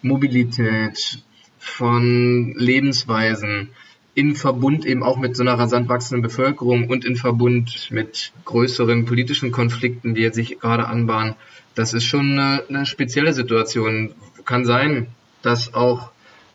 [0.03, 1.23] Mobilität,
[1.59, 3.71] von Lebensweisen,
[4.15, 9.07] in Verbund eben auch mit so einer rasant wachsenden Bevölkerung und in Verbund mit größeren
[9.07, 11.35] politischen Konflikten, die sich gerade anbahnen,
[11.75, 14.15] das ist schon eine, eine spezielle Situation.
[14.45, 15.09] Kann sein,
[15.43, 16.11] dass auch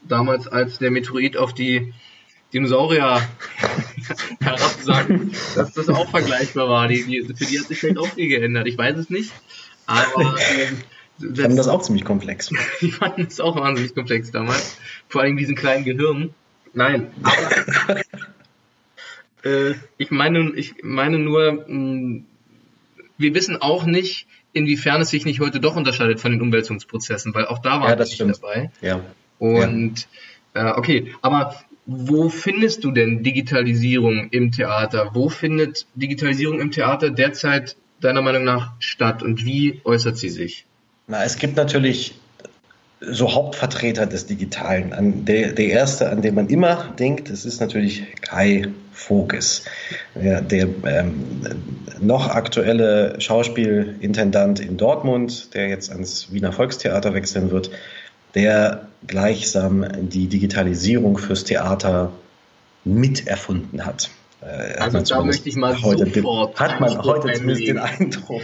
[0.07, 1.93] damals, als der Meteorit auf die
[2.53, 3.21] Dinosaurier
[4.41, 6.87] herabsank, dass das auch vergleichbar war.
[6.87, 8.67] Die, die, für die hat sich vielleicht auch viel geändert.
[8.67, 9.31] Ich weiß es nicht.
[9.85, 10.35] Aber
[11.19, 12.49] äh, fanden das auch ziemlich komplex.
[12.81, 14.77] die fanden es auch wahnsinnig komplex damals.
[15.09, 16.33] Vor allem diesen kleinen Gehirn.
[16.73, 18.01] Nein, aber
[19.43, 22.25] äh, ich meine, ich meine nur, mh, hm,
[23.17, 24.27] wir wissen auch nicht,
[24.59, 28.03] inwiefern es sich nicht heute doch unterscheidet von den Umwälzungsprozessen, weil auch da war ja,
[28.03, 28.71] ich dabei.
[28.81, 29.01] Ja.
[29.39, 30.07] Und
[30.53, 30.71] ja.
[30.71, 35.11] Äh, okay, aber wo findest du denn Digitalisierung im Theater?
[35.13, 40.65] Wo findet Digitalisierung im Theater derzeit deiner Meinung nach statt und wie äußert sie sich?
[41.07, 42.13] Na, es gibt natürlich
[43.01, 44.93] so Hauptvertreter des Digitalen.
[44.93, 49.63] An der, der erste, an den man immer denkt, das ist natürlich Kai Voges,
[50.15, 51.41] der, der ähm,
[52.01, 57.71] noch aktuelle Schauspielintendant in Dortmund, der jetzt ans Wiener Volkstheater wechseln wird,
[58.35, 62.11] der gleichsam die Digitalisierung fürs Theater
[62.83, 64.09] miterfunden hat.
[64.49, 68.43] Äh, also da möchte ich mal heute sofort hat man heute zumindest den Eindruck.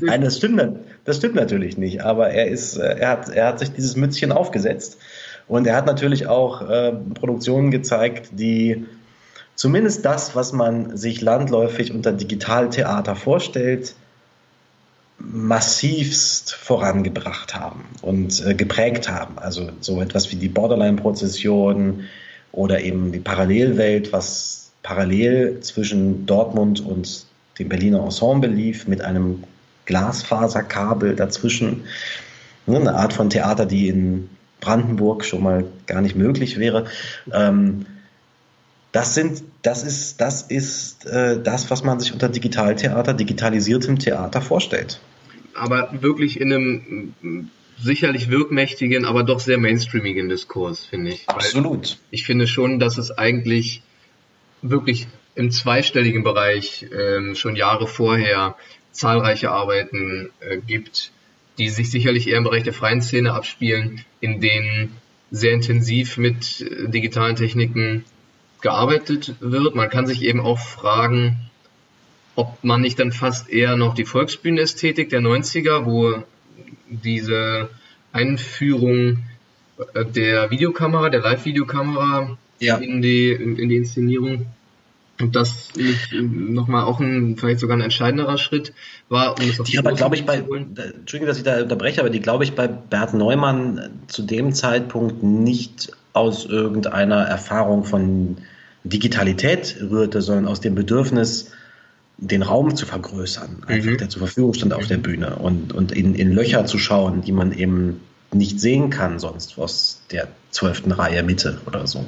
[0.00, 3.58] Nein, das stimmt, das stimmt natürlich nicht, aber er ist, äh, er hat, er hat
[3.58, 4.98] sich dieses Mützchen aufgesetzt
[5.48, 8.86] und er hat natürlich auch äh, Produktionen gezeigt, die
[9.54, 13.94] zumindest das, was man sich landläufig unter Digitaltheater vorstellt,
[15.18, 19.38] massivst vorangebracht haben und äh, geprägt haben.
[19.38, 22.04] Also so etwas wie die Borderline-Prozession
[22.52, 27.26] oder eben die Parallelwelt, was parallel zwischen Dortmund und
[27.58, 29.42] dem Berliner Ensemble lief, mit einem
[29.84, 31.86] Glasfaserkabel dazwischen.
[32.66, 36.86] Ne, eine Art von Theater, die in Brandenburg schon mal gar nicht möglich wäre.
[37.32, 37.86] Ähm,
[38.92, 44.40] das sind, das ist, das ist äh, das, was man sich unter Digitaltheater, digitalisiertem Theater
[44.40, 45.00] vorstellt.
[45.54, 47.50] Aber wirklich in einem
[47.82, 51.28] sicherlich wirkmächtigen, aber doch sehr mainstreamigen Diskurs, finde ich.
[51.28, 51.90] Absolut.
[51.90, 53.82] Weil ich finde schon, dass es eigentlich
[54.62, 58.56] wirklich im zweistelligen Bereich ähm, schon Jahre vorher
[58.90, 61.12] zahlreiche Arbeiten äh, gibt,
[61.58, 64.96] die sich sicherlich eher im Bereich der freien Szene abspielen, in denen
[65.30, 68.04] sehr intensiv mit äh, digitalen Techniken
[68.60, 69.74] gearbeitet wird.
[69.74, 71.50] Man kann sich eben auch fragen,
[72.34, 76.22] ob man nicht dann fast eher noch die Volksbühnenästhetik der 90er, wo
[76.88, 77.68] diese
[78.12, 79.24] Einführung
[79.94, 82.76] äh, der Videokamera, der Live-Videokamera ja.
[82.76, 84.46] in, die, in, in die Inszenierung.
[85.18, 85.70] Und das
[86.12, 88.74] nochmal auch ein, vielleicht sogar ein entscheidenderer Schritt
[89.08, 92.10] war, um es auf Die aber, glaube ich, bei, Entschuldigung, dass ich da unterbreche, aber
[92.10, 98.36] die, glaube ich, bei Bert Neumann zu dem Zeitpunkt nicht aus irgendeiner Erfahrung von
[98.84, 101.52] Digitalität rührte, sondern aus dem Bedürfnis,
[102.18, 103.98] den Raum zu vergrößern, einfach, mhm.
[103.98, 107.32] der zur Verfügung stand auf der Bühne und, und in, in Löcher zu schauen, die
[107.32, 108.00] man eben
[108.32, 112.06] nicht sehen kann sonst aus der zwölften Reihe Mitte oder so.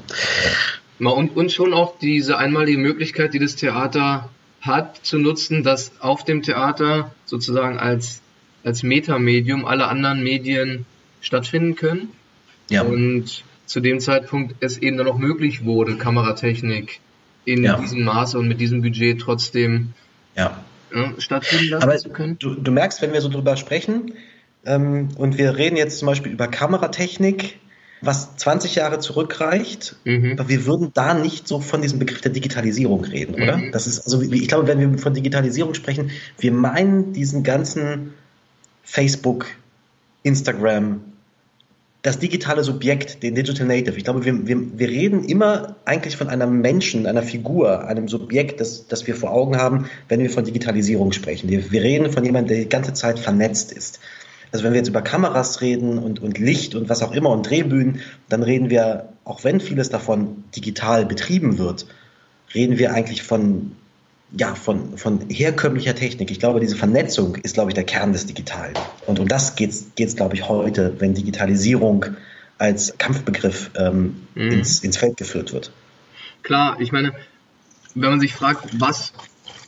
[0.99, 4.29] Und, und schon auch diese einmalige Möglichkeit, die das Theater
[4.61, 8.21] hat, zu nutzen, dass auf dem Theater sozusagen als,
[8.65, 10.87] als Metamedium alle anderen Medien
[11.21, 12.09] stattfinden können.
[12.69, 12.83] Ja.
[12.83, 17.01] Und zu dem Zeitpunkt es eben dann auch möglich wurde, Kameratechnik
[17.45, 17.79] in ja.
[17.79, 19.95] diesem Maße und mit diesem Budget trotzdem
[20.37, 20.63] ja.
[20.95, 22.39] Ja, stattfinden lassen Aber zu können.
[22.39, 24.15] Du, du merkst, wenn wir so drüber sprechen,
[24.69, 27.59] ähm, und wir reden jetzt zum Beispiel über Kameratechnik,
[28.01, 30.37] was 20 Jahre zurückreicht, mhm.
[30.39, 33.57] aber wir würden da nicht so von diesem Begriff der Digitalisierung reden, oder?
[33.57, 33.73] Mhm.
[33.73, 38.15] Das ist also, ich glaube, wenn wir von Digitalisierung sprechen, wir meinen diesen ganzen
[38.85, 39.47] Facebook,
[40.23, 41.01] Instagram,
[42.03, 43.97] das digitale Subjekt, den Digital Native.
[43.97, 48.61] Ich glaube, wir, wir, wir reden immer eigentlich von einem Menschen, einer Figur, einem Subjekt,
[48.61, 51.49] das, das wir vor Augen haben, wenn wir von Digitalisierung sprechen.
[51.49, 53.99] Wir, wir reden von jemandem, der die ganze Zeit vernetzt ist.
[54.53, 57.49] Also wenn wir jetzt über Kameras reden und, und Licht und was auch immer und
[57.49, 61.87] Drehbühnen, dann reden wir, auch wenn vieles davon digital betrieben wird,
[62.55, 63.73] reden wir eigentlich von
[64.37, 66.31] ja, von, von herkömmlicher Technik.
[66.31, 68.75] Ich glaube, diese Vernetzung ist, glaube ich, der Kern des Digitalen.
[69.07, 72.05] Und um das geht es, glaube ich, heute, wenn Digitalisierung
[72.59, 74.51] als Kampfbegriff ähm, mhm.
[74.51, 75.73] ins, ins Feld geführt wird.
[76.43, 77.13] Klar, ich meine,
[77.95, 79.13] wenn man sich fragt, was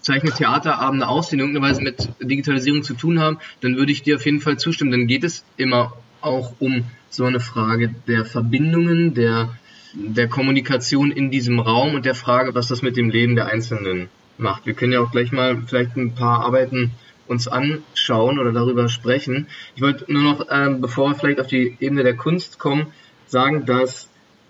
[0.01, 4.03] zeichnet Theaterabende aus, die in irgendeiner Weise mit Digitalisierung zu tun haben, dann würde ich
[4.03, 4.91] dir auf jeden Fall zustimmen.
[4.91, 9.51] Dann geht es immer auch um so eine Frage der Verbindungen, der,
[9.95, 14.09] der Kommunikation in diesem Raum und der Frage, was das mit dem Leben der Einzelnen
[14.39, 14.67] macht.
[14.67, 16.93] Wir können ja auch gleich mal vielleicht ein paar Arbeiten
[17.27, 19.47] uns anschauen oder darüber sprechen.
[19.77, 22.89] Ich wollte nur noch, äh, bevor wir vielleicht auf die Ebene der Kunst kommen,
[23.27, 24.09] sagen, dass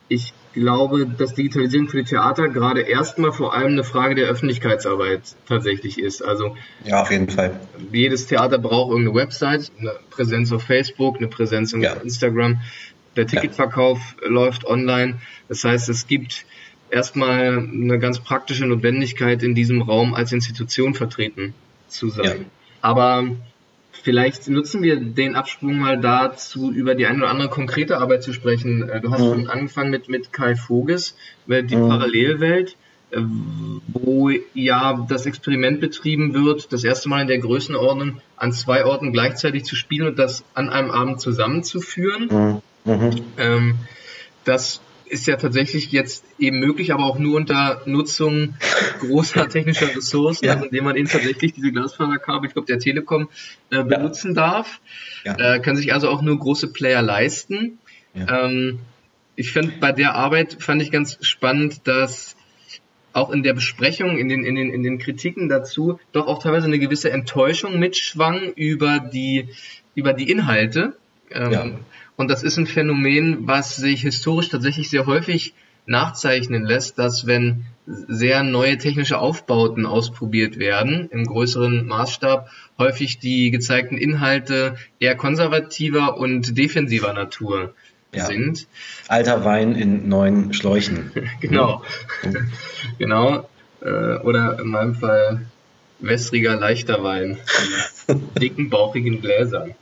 [0.08, 5.22] ich glaube, dass Digitalisierung für die Theater gerade erstmal vor allem eine Frage der Öffentlichkeitsarbeit
[5.48, 6.22] tatsächlich ist.
[6.22, 7.58] Also ja, auf jeden Fall.
[7.92, 11.92] Jedes Theater braucht irgendeine Website, eine Präsenz auf Facebook, eine Präsenz auf ja.
[11.94, 12.60] Instagram.
[13.16, 14.28] Der Ticketverkauf ja.
[14.28, 15.20] läuft online.
[15.48, 16.46] Das heißt, es gibt
[16.90, 21.54] erstmal eine ganz praktische Notwendigkeit, in diesem Raum als Institution vertreten
[21.88, 22.24] zu sein.
[22.24, 22.34] Ja.
[22.82, 23.24] Aber
[24.02, 28.32] vielleicht nutzen wir den Absprung mal dazu, über die eine oder andere konkrete Arbeit zu
[28.32, 28.88] sprechen.
[28.88, 29.28] Äh, du hast mhm.
[29.28, 31.88] schon angefangen mit, mit Kai Voges, die mhm.
[31.88, 32.76] Parallelwelt,
[33.10, 33.20] äh,
[33.88, 39.12] wo ja das Experiment betrieben wird, das erste Mal in der Größenordnung an zwei Orten
[39.12, 42.62] gleichzeitig zu spielen und das an einem Abend zusammenzuführen.
[42.84, 42.92] Mhm.
[42.92, 43.20] mhm.
[43.38, 43.74] Ähm,
[44.44, 48.54] das ist ja tatsächlich jetzt eben möglich, aber auch nur unter Nutzung
[49.00, 50.54] großer technischer Ressourcen, ja.
[50.54, 53.28] also indem man eben tatsächlich diese Glasfaserkabel, ich glaube der Telekom,
[53.70, 54.42] äh, benutzen ja.
[54.42, 54.80] darf.
[55.24, 55.36] Ja.
[55.36, 57.78] Äh, kann sich also auch nur große Player leisten.
[58.14, 58.80] Ähm,
[59.36, 62.36] ich finde bei der Arbeit fand ich ganz spannend, dass
[63.12, 66.66] auch in der Besprechung, in den, in den, in den Kritiken dazu, doch auch teilweise
[66.66, 69.48] eine gewisse Enttäuschung mitschwang über die,
[69.94, 70.96] über die Inhalte.
[71.30, 71.70] Ähm, ja.
[72.20, 75.54] Und das ist ein Phänomen, was sich historisch tatsächlich sehr häufig
[75.86, 83.50] nachzeichnen lässt, dass wenn sehr neue technische Aufbauten ausprobiert werden, im größeren Maßstab, häufig die
[83.50, 87.72] gezeigten Inhalte eher konservativer und defensiver Natur
[88.14, 88.26] ja.
[88.26, 88.66] sind.
[89.08, 91.12] Alter Wein in neuen Schläuchen.
[91.40, 91.82] genau.
[92.98, 93.48] genau.
[93.80, 95.46] Äh, oder in meinem Fall
[96.00, 97.38] wässriger, leichter Wein
[98.08, 99.74] in dicken, bauchigen Gläsern.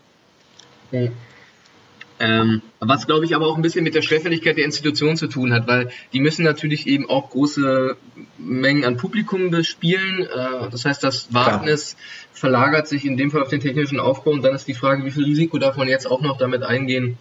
[2.20, 5.52] Ähm, was, glaube ich, aber auch ein bisschen mit der Schwerfälligkeit der Institution zu tun
[5.52, 7.96] hat, weil die müssen natürlich eben auch große
[8.38, 10.22] Mengen an Publikum bespielen.
[10.22, 12.04] Äh, das heißt, das Wagnis Klar.
[12.32, 15.10] verlagert sich in dem Fall auf den technischen Aufbau und dann ist die Frage, wie
[15.10, 17.18] viel Risiko darf man jetzt auch noch damit eingehen?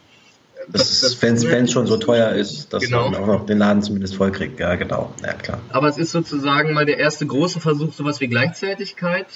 [0.70, 3.10] wenn es schon so teuer ist, dass genau.
[3.10, 4.60] man auch noch den Laden zumindest vollkriegt.
[4.60, 5.14] Ja, genau.
[5.24, 5.60] Ja, klar.
[5.70, 9.28] Aber es ist sozusagen mal der erste große Versuch, sowas wie Gleichzeitigkeit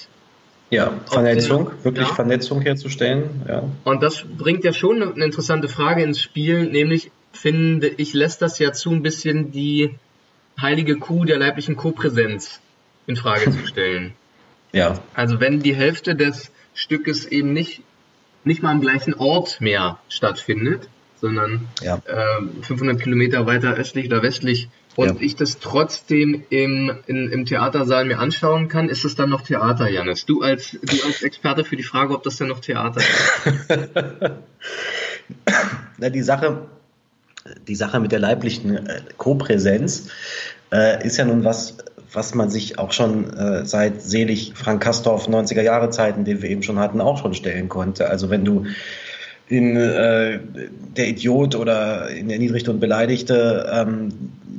[0.71, 2.13] ja, Vernetzung, den, wirklich ja.
[2.13, 3.43] Vernetzung herzustellen.
[3.47, 3.63] Ja.
[3.83, 8.57] Und das bringt ja schon eine interessante Frage ins Spiel, nämlich finde ich, lässt das
[8.57, 9.95] ja zu, ein bisschen die
[10.59, 12.61] heilige Kuh der leiblichen Kopräsenz
[13.05, 14.13] in Frage zu stellen.
[14.73, 14.99] Ja.
[15.13, 17.81] Also wenn die Hälfte des Stückes eben nicht,
[18.45, 20.87] nicht mal am gleichen Ort mehr stattfindet,
[21.19, 22.01] sondern ja.
[22.05, 25.15] äh, 500 Kilometer weiter östlich oder westlich und ja.
[25.19, 29.89] ich das trotzdem im, in, im Theatersaal mir anschauen kann, ist es dann noch Theater,
[29.89, 30.25] Janis?
[30.25, 33.69] Du als, du als Experte für die Frage, ob das denn noch Theater ist.
[35.97, 36.67] Na, die Sache,
[37.67, 40.09] die Sache mit der leiblichen äh, Kopräsenz
[40.71, 41.77] äh, ist ja nun was,
[42.11, 46.49] was man sich auch schon äh, seit selig Frank Kastorf 90er Jahre Zeiten, den wir
[46.49, 48.09] eben schon hatten, auch schon stellen konnte.
[48.09, 48.65] Also wenn du
[49.51, 50.39] in äh,
[50.95, 54.09] der Idiot oder in der Niedrigte und Beleidigte ähm,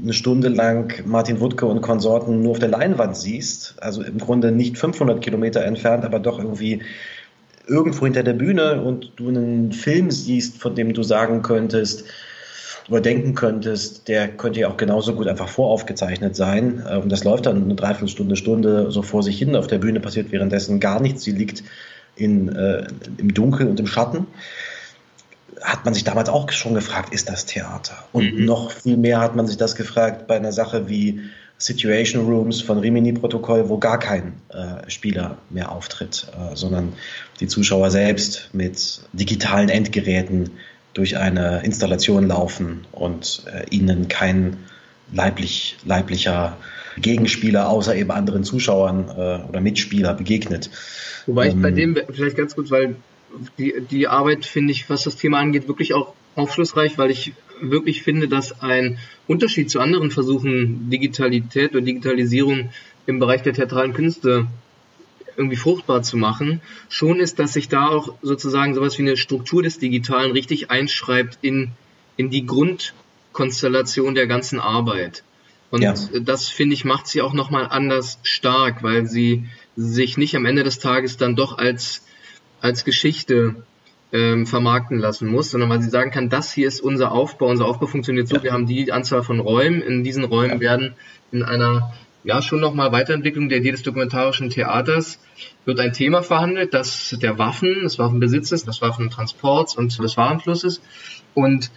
[0.02, 4.52] eine Stunde lang Martin Wuttke und Konsorten nur auf der Leinwand siehst, also im Grunde
[4.52, 6.82] nicht 500 Kilometer entfernt, aber doch irgendwie
[7.66, 12.04] irgendwo hinter der Bühne und du einen Film siehst, von dem du sagen könntest
[12.90, 16.82] oder denken könntest, der könnte ja auch genauso gut einfach voraufgezeichnet sein.
[16.86, 19.56] Äh, und das läuft dann eine Dreiviertelstunde, Stunde so vor sich hin.
[19.56, 21.62] Auf der Bühne passiert währenddessen gar nichts, sie liegt
[22.14, 22.84] in, äh,
[23.16, 24.26] im Dunkeln und im Schatten
[25.62, 28.04] hat man sich damals auch schon gefragt, ist das Theater?
[28.12, 28.44] Und mhm.
[28.44, 31.20] noch viel mehr hat man sich das gefragt bei einer Sache wie
[31.58, 36.94] Situation Rooms von Rimini-Protokoll, wo gar kein äh, Spieler mehr auftritt, äh, sondern
[37.40, 40.50] die Zuschauer selbst mit digitalen Endgeräten
[40.92, 44.56] durch eine Installation laufen und äh, ihnen kein
[45.12, 46.56] leiblich, leiblicher
[46.98, 50.70] Gegenspieler außer eben anderen Zuschauern äh, oder Mitspieler begegnet.
[51.26, 52.96] Wobei ich bei ähm, dem vielleicht ganz kurz, weil
[53.58, 58.02] die, die Arbeit, finde ich, was das Thema angeht, wirklich auch aufschlussreich, weil ich wirklich
[58.02, 62.70] finde, dass ein Unterschied zu anderen Versuchen, Digitalität oder Digitalisierung
[63.06, 64.46] im Bereich der theatralen Künste
[65.36, 69.62] irgendwie fruchtbar zu machen, schon ist, dass sich da auch sozusagen sowas wie eine Struktur
[69.62, 71.70] des Digitalen richtig einschreibt in,
[72.16, 75.22] in die Grundkonstellation der ganzen Arbeit.
[75.70, 75.94] Und ja.
[76.20, 80.64] das, finde ich, macht sie auch nochmal anders stark, weil sie sich nicht am Ende
[80.64, 82.04] des Tages dann doch als,
[82.62, 83.56] als Geschichte
[84.12, 87.66] ähm, vermarkten lassen muss, sondern weil sie sagen kann, das hier ist unser Aufbau, unser
[87.66, 88.42] Aufbau funktioniert so, ja.
[88.44, 90.60] wir haben die Anzahl von Räumen, in diesen Räumen ja.
[90.60, 90.94] werden
[91.32, 91.92] in einer
[92.24, 95.18] ja schon nochmal Weiterentwicklung der Idee des dokumentarischen Theaters
[95.64, 100.80] wird ein Thema verhandelt, das der Waffen, des Waffenbesitzes, des Waffentransports und des Warenflusses
[101.34, 101.70] und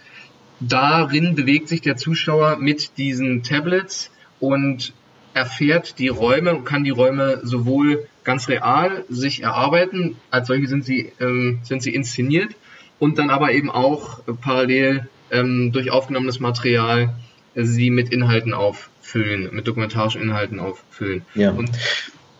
[0.59, 4.93] darin bewegt sich der Zuschauer mit diesen Tablets und
[5.35, 10.85] erfährt die Räume und kann die Räume sowohl ganz real sich erarbeiten, als solche sind
[10.85, 12.55] sie, ähm, sind sie inszeniert
[12.99, 17.13] und dann aber eben auch parallel ähm, durch aufgenommenes Material
[17.53, 21.23] sie mit Inhalten auffüllen, mit dokumentarischen Inhalten auffüllen.
[21.35, 21.51] Ja.
[21.51, 21.69] Und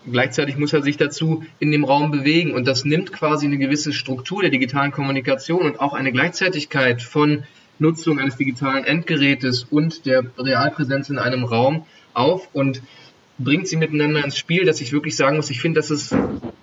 [0.10, 3.92] gleichzeitig muss er sich dazu in dem Raum bewegen und das nimmt quasi eine gewisse
[3.92, 7.44] Struktur der digitalen Kommunikation und auch eine Gleichzeitigkeit von
[7.78, 12.82] Nutzung eines digitalen Endgerätes und der Realpräsenz in einem Raum auf und
[13.38, 16.16] bringt sie miteinander ins Spiel, dass ich wirklich sagen muss, ich finde, das ist,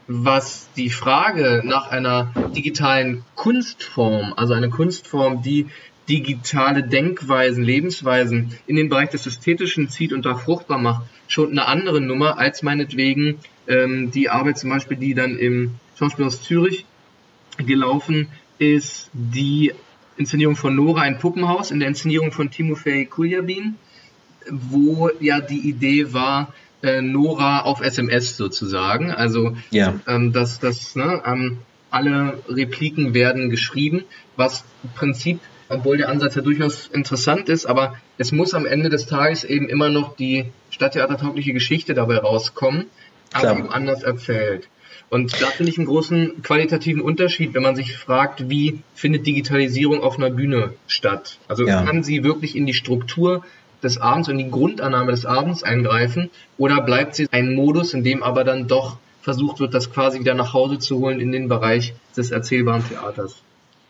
[0.07, 5.67] was die Frage nach einer digitalen Kunstform, also eine Kunstform, die
[6.09, 11.67] digitale Denkweisen, Lebensweisen in den Bereich des Ästhetischen zieht und da fruchtbar macht, schon eine
[11.67, 13.39] andere Nummer als meinetwegen
[13.69, 16.87] ähm, die Arbeit zum Beispiel, die dann im Schauspielhaus Zürich
[17.59, 19.73] gelaufen ist, die
[20.17, 23.77] Inszenierung von Nora ein Puppenhaus, in der Inszenierung von Timofey Kuljabin,
[24.51, 26.53] wo ja die Idee war,
[26.83, 29.11] äh, Nora auf SMS sozusagen.
[29.11, 29.95] Also, ja.
[30.07, 31.59] ähm, dass, dass ne, ähm,
[31.91, 34.05] alle Repliken werden geschrieben,
[34.37, 38.89] was im Prinzip, obwohl der Ansatz ja durchaus interessant ist, aber es muss am Ende
[38.89, 42.87] des Tages eben immer noch die stadttheatertaugliche Geschichte dabei rauskommen,
[43.33, 44.69] aber eben anders erzählt.
[45.13, 50.01] Und da finde ich einen großen qualitativen Unterschied, wenn man sich fragt, wie findet Digitalisierung
[50.01, 51.39] auf einer Bühne statt?
[51.49, 51.85] Also ja.
[51.85, 53.45] kann sie wirklich in die Struktur
[53.83, 58.23] des Abends und die Grundannahme des Abends eingreifen oder bleibt sie ein Modus, in dem
[58.23, 61.95] aber dann doch versucht wird, das quasi wieder nach Hause zu holen in den Bereich
[62.17, 63.37] des erzählbaren Theaters?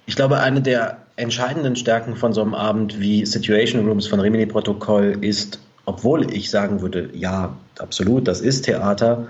[0.07, 4.46] Ich glaube, eine der entscheidenden Stärken von so einem Abend wie Situation Rooms von Rimini
[4.46, 9.28] Protokoll ist, obwohl ich sagen würde, ja, absolut, das ist Theater,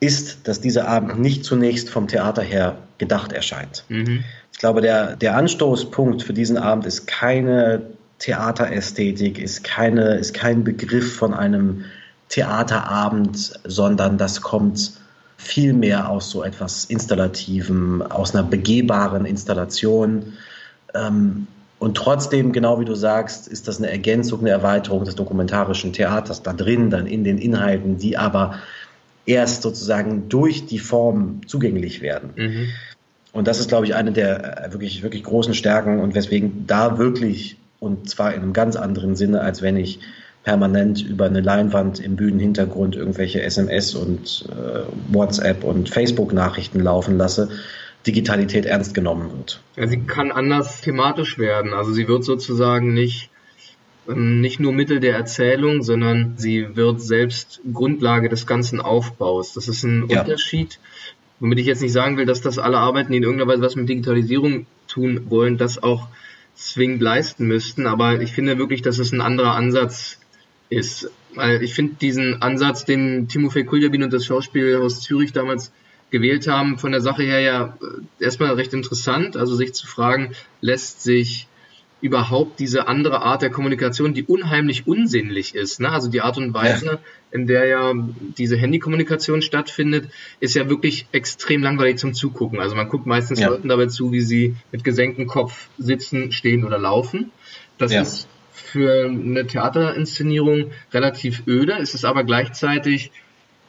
[0.00, 3.84] ist, dass dieser Abend nicht zunächst vom Theater her gedacht erscheint.
[3.88, 4.24] Mhm.
[4.52, 7.82] Ich glaube, der, der Anstoßpunkt für diesen Abend ist keine
[8.18, 11.84] Theaterästhetik, ist, keine, ist kein Begriff von einem
[12.28, 14.92] Theaterabend, sondern das kommt
[15.36, 20.34] viel mehr aus so etwas Installativem, aus einer begehbaren Installation.
[20.94, 21.46] Ähm,
[21.78, 26.42] und trotzdem, genau wie du sagst, ist das eine Ergänzung, eine Erweiterung des dokumentarischen Theaters
[26.42, 28.58] da drin, dann in den Inhalten, die aber
[29.26, 32.30] erst sozusagen durch die Form zugänglich werden.
[32.34, 32.68] Mhm.
[33.32, 36.98] Und das ist, glaube ich, eine der äh, wirklich, wirklich großen Stärken und weswegen da
[36.98, 40.00] wirklich, und zwar in einem ganz anderen Sinne, als wenn ich
[40.44, 44.80] permanent über eine Leinwand im Bühnenhintergrund irgendwelche SMS und äh,
[45.12, 47.50] WhatsApp und Facebook-Nachrichten laufen lasse,
[48.06, 49.60] Digitalität ernst genommen wird.
[49.76, 51.74] Ja, sie kann anders thematisch werden.
[51.74, 53.30] Also sie wird sozusagen nicht
[54.08, 59.52] ähm, nicht nur Mittel der Erzählung, sondern sie wird selbst Grundlage des ganzen Aufbaus.
[59.52, 60.20] Das ist ein ja.
[60.20, 60.78] Unterschied,
[61.40, 63.76] womit ich jetzt nicht sagen will, dass das alle Arbeiten, die in irgendeiner Weise was
[63.76, 66.08] mit Digitalisierung tun wollen, das auch
[66.58, 67.86] zwingend leisten müssten.
[67.86, 70.18] Aber ich finde wirklich, dass es ein anderer Ansatz
[70.68, 71.10] ist.
[71.34, 75.72] Weil ich finde diesen Ansatz, den Timofey Kuljabin und das Schauspielhaus Zürich damals
[76.10, 79.36] gewählt haben, von der Sache her ja äh, erstmal recht interessant.
[79.36, 81.46] Also sich zu fragen, lässt sich
[82.00, 85.80] überhaupt diese andere Art der Kommunikation, die unheimlich unsinnlich ist.
[85.80, 85.90] Ne?
[85.90, 86.98] Also die Art und Weise, ja.
[87.32, 87.92] in der ja
[88.36, 92.60] diese Handykommunikation stattfindet, ist ja wirklich extrem langweilig zum Zugucken.
[92.60, 93.48] Also man guckt meistens ja.
[93.48, 97.32] Leuten dabei zu, wie sie mit gesenktem Kopf sitzen, stehen oder laufen.
[97.78, 98.02] Das ja.
[98.02, 101.78] ist für eine Theaterinszenierung relativ öde.
[101.80, 103.10] Es ist aber gleichzeitig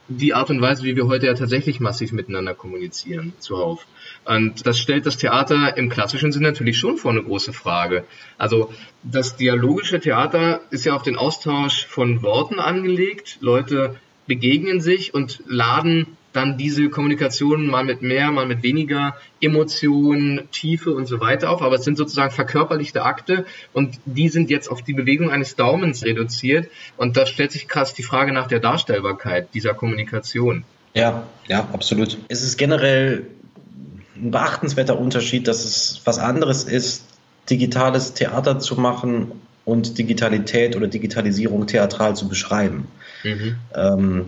[0.09, 3.85] die Art und Weise, wie wir heute ja tatsächlich massiv miteinander kommunizieren, zuhauf.
[4.25, 8.03] Und das stellt das Theater im klassischen Sinn natürlich schon vor eine große Frage.
[8.37, 13.37] Also das dialogische Theater ist ja auf den Austausch von Worten angelegt.
[13.39, 13.95] Leute
[14.25, 20.91] begegnen sich und laden dann diese Kommunikation mal mit mehr, mal mit weniger Emotionen, Tiefe
[20.91, 21.61] und so weiter auf.
[21.61, 26.03] Aber es sind sozusagen verkörperlichte Akte und die sind jetzt auf die Bewegung eines Daumens
[26.03, 26.69] reduziert.
[26.97, 30.65] Und da stellt sich krass die Frage nach der Darstellbarkeit dieser Kommunikation.
[30.93, 32.17] Ja, ja, absolut.
[32.27, 33.27] Es ist generell
[34.15, 37.05] ein beachtenswerter Unterschied, dass es was anderes ist,
[37.49, 39.31] digitales Theater zu machen
[39.65, 42.87] und Digitalität oder Digitalisierung theatral zu beschreiben.
[43.23, 43.55] Mhm.
[43.75, 44.25] Ähm,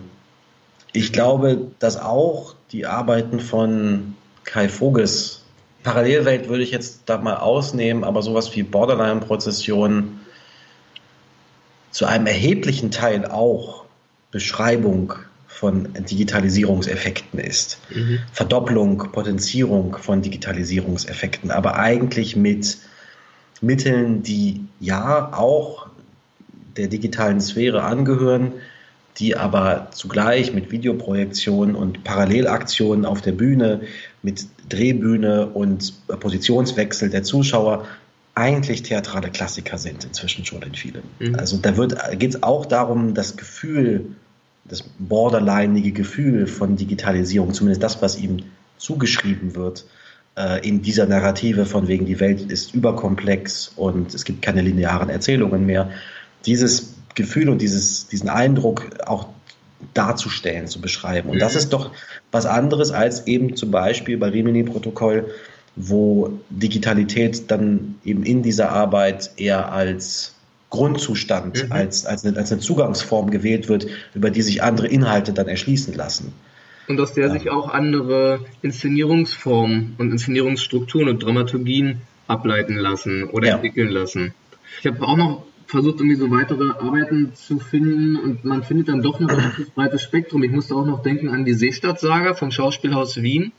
[0.92, 4.14] ich glaube, dass auch die Arbeiten von
[4.44, 5.42] Kai Voges,
[5.82, 10.20] Parallelwelt würde ich jetzt da mal ausnehmen, aber sowas wie Borderline-Prozession
[11.90, 13.84] zu einem erheblichen Teil auch
[14.30, 15.14] Beschreibung
[15.48, 17.78] von Digitalisierungseffekten ist.
[17.90, 18.20] Mhm.
[18.32, 22.78] Verdopplung, Potenzierung von Digitalisierungseffekten, aber eigentlich mit
[23.60, 25.86] Mitteln, die ja auch
[26.76, 28.54] der digitalen Sphäre angehören,
[29.18, 33.82] die aber zugleich mit Videoprojektionen und Parallelaktionen auf der Bühne,
[34.22, 37.86] mit Drehbühne und Positionswechsel der Zuschauer
[38.34, 41.02] eigentlich theatrale Klassiker sind inzwischen schon in vielen.
[41.18, 41.34] Mhm.
[41.34, 41.72] Also da
[42.14, 44.06] geht es auch darum, das Gefühl,
[44.64, 48.44] das borderlineige Gefühl von Digitalisierung, zumindest das, was ihm
[48.78, 49.84] zugeschrieben wird,
[50.36, 55.10] äh, in dieser Narrative von wegen die Welt ist überkomplex und es gibt keine linearen
[55.10, 55.90] Erzählungen mehr.
[56.46, 59.28] Dieses Gefühl und dieses, diesen Eindruck auch
[59.94, 61.30] darzustellen, zu beschreiben.
[61.30, 61.58] Und das mhm.
[61.58, 61.90] ist doch
[62.30, 65.30] was anderes als eben zum Beispiel bei Rimini-Protokoll,
[65.76, 70.34] wo Digitalität dann eben in dieser Arbeit eher als
[70.70, 71.72] Grundzustand, mhm.
[71.72, 75.94] als, als, eine, als eine Zugangsform gewählt wird, über die sich andere Inhalte dann erschließen
[75.94, 76.32] lassen.
[76.88, 77.32] Und aus der ja.
[77.32, 83.54] sich auch andere Inszenierungsformen und Inszenierungsstrukturen und Dramaturgien ableiten lassen oder ja.
[83.54, 84.34] entwickeln lassen.
[84.80, 89.00] Ich habe auch noch versucht, irgendwie so weitere Arbeiten zu finden und man findet dann
[89.00, 90.42] doch ein relativ breites Spektrum.
[90.42, 93.52] Ich musste auch noch denken an die Seestadt-Saga vom Schauspielhaus Wien.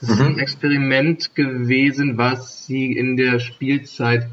[0.00, 0.14] Das mhm.
[0.14, 4.28] ist ein Experiment gewesen, was sie in der Spielzeit,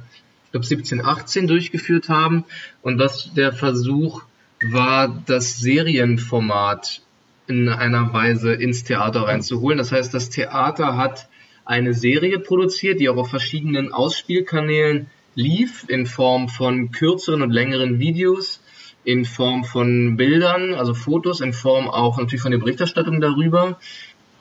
[0.46, 2.46] ich glaube 17, 18 durchgeführt haben
[2.84, 4.22] und was der Versuch
[4.62, 7.02] war, das Serienformat
[7.48, 9.80] in einer Weise ins Theater reinzuholen.
[9.80, 11.28] Das heißt, das Theater hat
[11.66, 18.00] eine Serie produziert, die auch auf verschiedenen Ausspielkanälen lief in Form von kürzeren und längeren
[18.00, 18.62] Videos,
[19.04, 23.80] in Form von Bildern, also Fotos, in Form auch natürlich von der Berichterstattung darüber,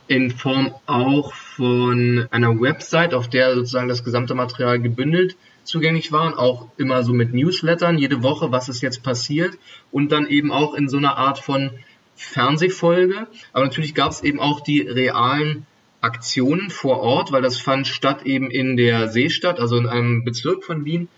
[0.07, 6.27] in Form auch von einer Website, auf der sozusagen das gesamte Material gebündelt zugänglich war
[6.27, 9.59] und auch immer so mit Newslettern jede Woche, was ist jetzt passiert
[9.91, 11.71] und dann eben auch in so einer Art von
[12.15, 13.27] Fernsehfolge.
[13.53, 15.67] Aber natürlich gab es eben auch die realen
[16.05, 20.63] Aktionen vor Ort, weil das fand statt eben in der Seestadt, also in einem Bezirk
[20.63, 21.09] von Wien,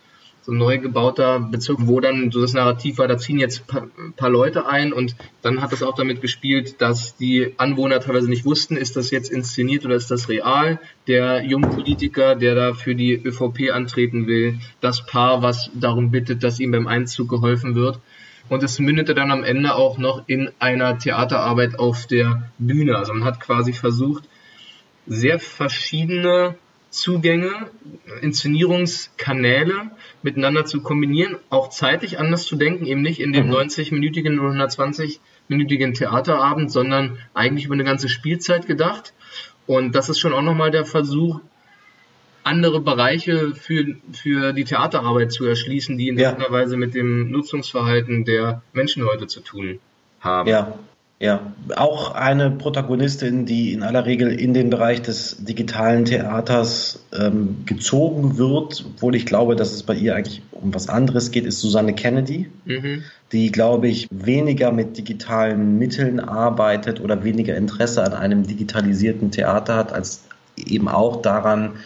[0.42, 4.12] so ein neu gebauter Bezirk, wo dann so das Narrativ war, da ziehen jetzt ein
[4.14, 8.44] paar Leute ein und dann hat es auch damit gespielt, dass die Anwohner teilweise nicht
[8.44, 10.78] wussten, ist das jetzt inszeniert oder ist das real?
[11.08, 16.44] Der junge Politiker, der da für die ÖVP antreten will, das Paar, was darum bittet,
[16.44, 17.98] dass ihm beim Einzug geholfen wird.
[18.48, 22.96] Und es mündete dann am Ende auch noch in einer Theaterarbeit auf der Bühne.
[22.96, 24.22] Also man hat quasi versucht,
[25.06, 26.56] sehr verschiedene
[26.90, 27.70] Zugänge,
[28.22, 29.90] Inszenierungskanäle
[30.22, 33.54] miteinander zu kombinieren, auch zeitlich anders zu denken, eben nicht in dem mhm.
[33.54, 39.12] 90-minütigen oder 120-minütigen Theaterabend, sondern eigentlich über eine ganze Spielzeit gedacht.
[39.66, 41.40] Und das ist schon auch nochmal der Versuch,
[42.44, 46.30] andere Bereiche für, für die Theaterarbeit zu erschließen, die in ja.
[46.30, 49.80] irgendeiner Weise mit dem Nutzungsverhalten der Menschen heute zu tun
[50.20, 50.48] haben.
[50.48, 50.78] Ja,
[51.18, 57.64] ja, auch eine Protagonistin, die in aller Regel in den Bereich des digitalen Theaters ähm,
[57.64, 61.60] gezogen wird, obwohl ich glaube, dass es bei ihr eigentlich um was anderes geht, ist
[61.60, 63.02] Susanne Kennedy, mhm.
[63.32, 69.74] die, glaube ich, weniger mit digitalen Mitteln arbeitet oder weniger Interesse an einem digitalisierten Theater
[69.74, 70.24] hat, als
[70.56, 71.76] eben auch daran,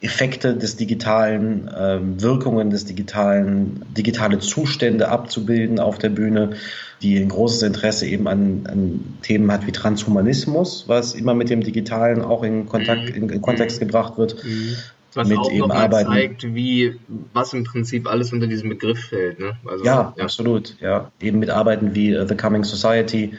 [0.00, 6.56] Effekte des digitalen, äh, Wirkungen des digitalen, digitale Zustände abzubilden auf der Bühne,
[7.02, 11.62] die ein großes Interesse eben an, an Themen hat wie Transhumanismus, was immer mit dem
[11.62, 14.44] Digitalen auch in, Kontakt, in, in Kontext gebracht wird.
[14.44, 14.76] Mhm.
[15.14, 16.10] Was mit auch eben Arbeiten.
[16.10, 16.96] zeigt, wie,
[17.32, 19.40] was im Prinzip alles unter diesem Begriff fällt.
[19.40, 19.56] Ne?
[19.66, 20.76] Also, ja, ja, absolut.
[20.80, 21.10] Ja.
[21.20, 23.32] Eben mit Arbeiten wie uh, The Coming Society,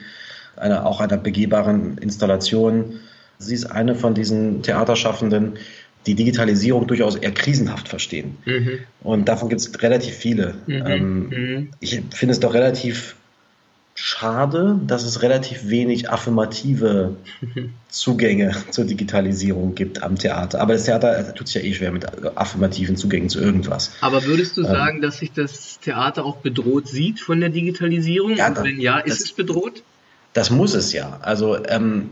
[0.57, 2.99] einer, auch einer begehbaren Installation.
[3.37, 5.53] Sie ist eine von diesen Theaterschaffenden,
[6.05, 8.37] die Digitalisierung durchaus eher krisenhaft verstehen.
[8.45, 8.79] Mhm.
[9.01, 10.55] Und davon gibt es relativ viele.
[10.65, 10.85] Mhm.
[10.85, 11.69] Ähm, mhm.
[11.79, 13.15] Ich finde es doch relativ
[14.01, 17.17] schade, dass es relativ wenig affirmative
[17.89, 20.61] Zugänge zur Digitalisierung gibt am Theater.
[20.61, 22.05] Aber das Theater tut sich ja eh schwer mit
[22.37, 23.91] affirmativen Zugängen zu irgendwas.
[23.99, 28.37] Aber würdest du ähm, sagen, dass sich das Theater auch bedroht sieht von der Digitalisierung?
[28.37, 29.83] Ja, Und wenn ja, ist das, es bedroht?
[30.31, 31.19] Das muss es ja.
[31.21, 32.11] Also ähm,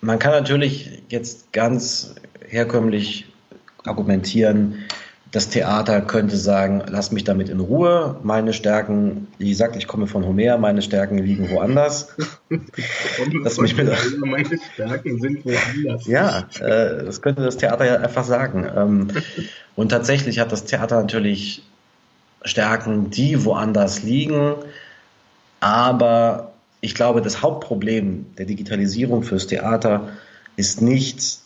[0.00, 2.14] man kann natürlich jetzt ganz
[2.48, 3.26] herkömmlich
[3.84, 4.84] argumentieren,
[5.32, 8.16] Das Theater könnte sagen, lass mich damit in Ruhe.
[8.22, 12.14] Meine Stärken, wie gesagt, ich komme von Homer, meine Stärken liegen woanders.
[13.42, 13.90] lass mich mit
[14.20, 16.06] meine Stärken sind woanders.
[16.06, 18.66] Ja, äh, das könnte das Theater ja einfach sagen.
[18.74, 19.08] Ähm,
[19.74, 21.62] und tatsächlich hat das Theater natürlich
[22.42, 24.54] Stärken, die woanders liegen.
[25.60, 30.08] Aber ich glaube, das Hauptproblem der Digitalisierung fürs Theater
[30.56, 31.40] ist nicht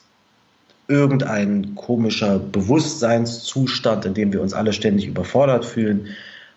[0.91, 6.09] irgendein komischer Bewusstseinszustand, in dem wir uns alle ständig überfordert fühlen,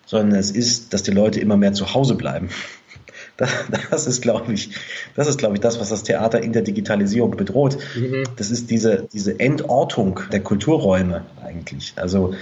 [0.05, 2.49] sondern es ist, dass die Leute immer mehr zu Hause bleiben.
[3.35, 3.49] Das,
[3.89, 4.69] das ist, glaube ich,
[5.15, 7.79] das ist, glaube ich, das, was das Theater in der Digitalisierung bedroht.
[7.95, 8.25] Mhm.
[8.35, 11.93] Das ist diese, diese Entortung der Kulturräume eigentlich.
[11.95, 12.35] Also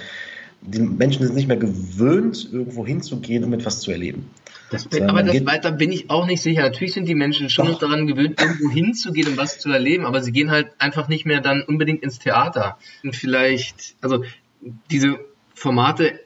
[0.61, 4.29] die Menschen sind nicht mehr gewöhnt, irgendwo hinzugehen, um etwas zu erleben.
[4.71, 6.61] Das, aber das, da bin ich auch nicht sicher.
[6.61, 10.21] Natürlich sind die Menschen schon noch daran gewöhnt, irgendwo hinzugehen, um was zu erleben, aber
[10.21, 12.77] sie gehen halt einfach nicht mehr dann unbedingt ins Theater.
[13.03, 14.23] Und vielleicht, also
[14.89, 15.19] diese
[15.53, 16.21] Formate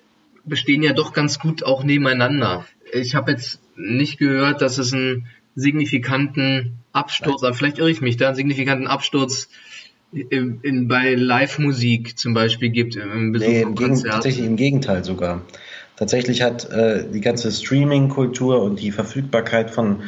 [0.45, 2.65] bestehen ja doch ganz gut auch nebeneinander.
[2.93, 5.25] Ich habe jetzt nicht gehört, dass es einen
[5.55, 9.49] signifikanten Absturz, aber vielleicht irre ich mich da, einen signifikanten Absturz
[10.11, 12.95] in, in, bei Live-Musik zum Beispiel gibt.
[12.95, 15.41] Im Besuch nee, im Gegen, tatsächlich im Gegenteil sogar.
[15.97, 20.03] Tatsächlich hat äh, die ganze Streaming-Kultur und die Verfügbarkeit von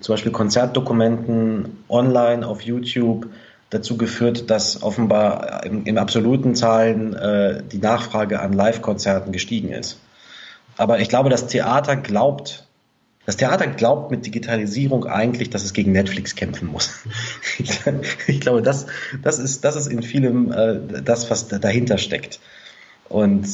[0.00, 3.28] zum Beispiel Konzertdokumenten online auf YouTube
[3.70, 9.98] dazu geführt, dass offenbar im, im absoluten Zahlen äh, die Nachfrage an Live-Konzerten gestiegen ist.
[10.76, 12.66] Aber ich glaube, das Theater glaubt
[13.24, 17.04] das Theater glaubt mit Digitalisierung eigentlich, dass es gegen Netflix kämpfen muss.
[18.26, 18.86] ich glaube, das,
[19.22, 22.40] das, ist, das ist in vielem äh, das, was dahinter steckt.
[23.08, 23.46] Und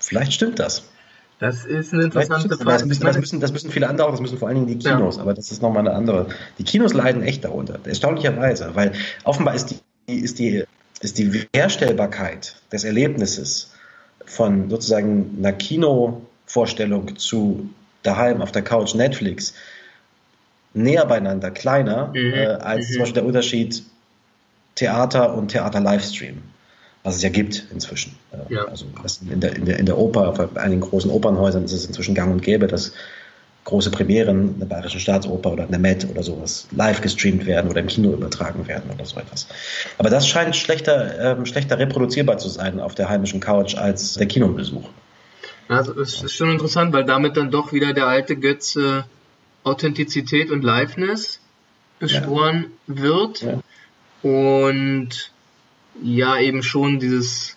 [0.00, 0.88] vielleicht stimmt das.
[1.38, 2.64] Das ist eine interessante Frage.
[2.64, 4.78] Das müssen, das, müssen, das müssen viele andere auch, das müssen vor allen Dingen die
[4.78, 5.22] Kinos, ja.
[5.22, 6.28] aber das ist nochmal eine andere.
[6.58, 8.92] Die Kinos leiden echt darunter, erstaunlicherweise, weil
[9.24, 10.64] offenbar ist die, ist die,
[11.00, 13.72] ist die Herstellbarkeit des Erlebnisses
[14.24, 17.68] von sozusagen einer Kinovorstellung zu
[18.02, 19.52] daheim auf der Couch Netflix
[20.72, 22.32] näher beieinander, kleiner, mhm.
[22.34, 22.92] äh, als mhm.
[22.92, 23.82] zum Beispiel der Unterschied
[24.74, 26.42] Theater und Theater-Livestream,
[27.06, 28.16] was es ja gibt inzwischen.
[28.32, 28.64] Äh, ja.
[28.64, 28.84] Also
[29.30, 32.32] in der, in, der, in der Oper, auf einigen großen Opernhäusern ist es inzwischen gang
[32.32, 32.92] und gäbe, dass
[33.62, 37.86] große Premieren der Bayerischen Staatsoper oder der Met oder sowas live gestreamt werden oder im
[37.86, 39.46] Kino übertragen werden oder so etwas.
[39.98, 44.26] Aber das scheint schlechter, äh, schlechter reproduzierbar zu sein auf der heimischen Couch als der
[44.26, 44.88] Kinobesuch.
[45.68, 49.04] Also es ist schon interessant, weil damit dann doch wieder der alte Götze
[49.62, 51.40] Authentizität und Liveness
[52.00, 52.96] beschworen ja.
[52.96, 53.42] wird.
[53.42, 53.60] Ja.
[54.22, 55.30] Und
[56.02, 57.56] ja, eben schon dieses,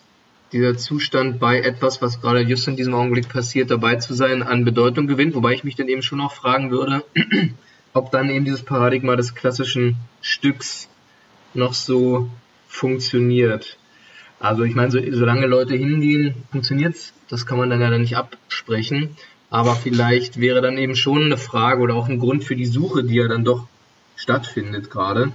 [0.52, 4.66] dieser Zustand bei etwas, was gerade just in diesem Augenblick passiert, dabei zu sein, an
[4.66, 5.36] Bedeutung gewinnt.
[5.36, 7.04] Wobei ich mich dann eben schon auch fragen würde,
[7.94, 10.90] ob dann eben dieses Paradigma des klassischen Stücks
[11.54, 12.30] noch so
[12.68, 13.78] funktioniert.
[14.40, 17.14] Also ich meine, so, solange Leute hingehen, funktioniert's.
[17.28, 19.16] Das kann man dann ja nicht absprechen.
[19.50, 23.04] Aber vielleicht wäre dann eben schon eine Frage oder auch ein Grund für die Suche,
[23.04, 23.68] die ja dann doch
[24.16, 25.32] stattfindet gerade,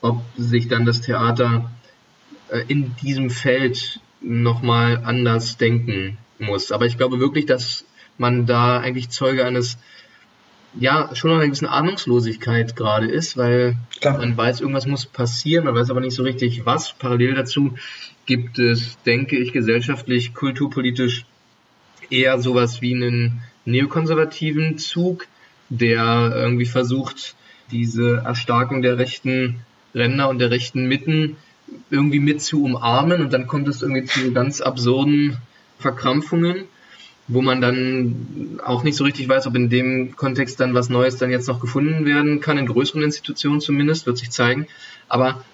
[0.00, 1.70] ob sich dann das Theater
[2.68, 6.72] in diesem Feld nochmal anders denken muss.
[6.72, 7.84] Aber ich glaube wirklich, dass
[8.16, 9.78] man da eigentlich Zeuge eines
[10.78, 14.18] ja, schon noch ein bisschen Ahnungslosigkeit gerade ist, weil Klar.
[14.18, 16.92] man weiß, irgendwas muss passieren, man weiß aber nicht so richtig was.
[16.92, 17.74] Parallel dazu
[18.26, 21.24] gibt es, denke ich, gesellschaftlich, kulturpolitisch
[22.10, 25.26] eher sowas wie einen neokonservativen Zug,
[25.68, 27.34] der irgendwie versucht,
[27.70, 29.60] diese Erstarkung der rechten
[29.94, 31.36] Ränder und der rechten Mitten
[31.90, 35.36] irgendwie mit zu umarmen und dann kommt es irgendwie zu ganz absurden
[35.78, 36.64] Verkrampfungen
[37.28, 41.16] wo man dann auch nicht so richtig weiß, ob in dem Kontext dann was Neues
[41.16, 44.66] dann jetzt noch gefunden werden kann, in größeren Institutionen zumindest, wird sich zeigen.
[45.08, 45.44] Aber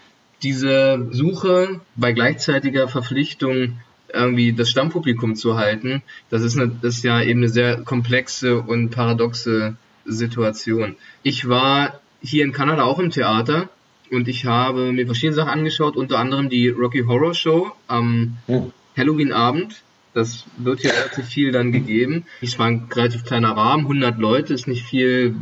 [0.42, 3.80] diese Suche bei gleichzeitiger Verpflichtung
[4.12, 8.60] irgendwie das Stammpublikum zu halten, das ist, eine, das ist ja eben eine sehr komplexe
[8.60, 10.94] und paradoxe Situation.
[11.24, 13.68] Ich war hier in Kanada auch im Theater
[14.14, 18.70] und ich habe mir verschiedene Sachen angeschaut, unter anderem die Rocky Horror Show am oh.
[18.96, 19.82] Halloween-Abend
[20.14, 22.24] das wird hier relativ viel dann gegeben.
[22.40, 25.34] Es war ein relativ kleiner Rahmen, 100 Leute, ist nicht viel,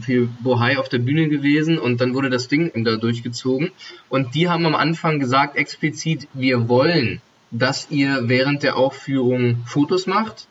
[0.00, 3.70] viel Bohai auf der Bühne gewesen und dann wurde das Ding da durchgezogen.
[4.08, 10.06] Und die haben am Anfang gesagt, explizit, wir wollen, dass ihr während der Aufführung Fotos
[10.06, 10.48] macht,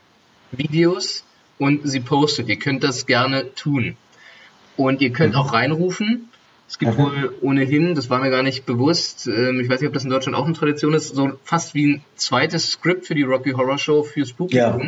[0.51, 1.25] Videos
[1.57, 2.47] und sie postet.
[2.47, 3.97] Ihr könnt das gerne tun.
[4.77, 6.29] Und ihr könnt auch reinrufen
[6.67, 9.93] es gibt wohl ohnehin, das war mir gar nicht bewusst, ähm, ich weiß nicht, ob
[9.93, 13.21] das in Deutschland auch eine Tradition ist, so fast wie ein zweites Skript für die
[13.21, 14.57] Rocky Horror Show für Spooky.
[14.57, 14.79] Ja.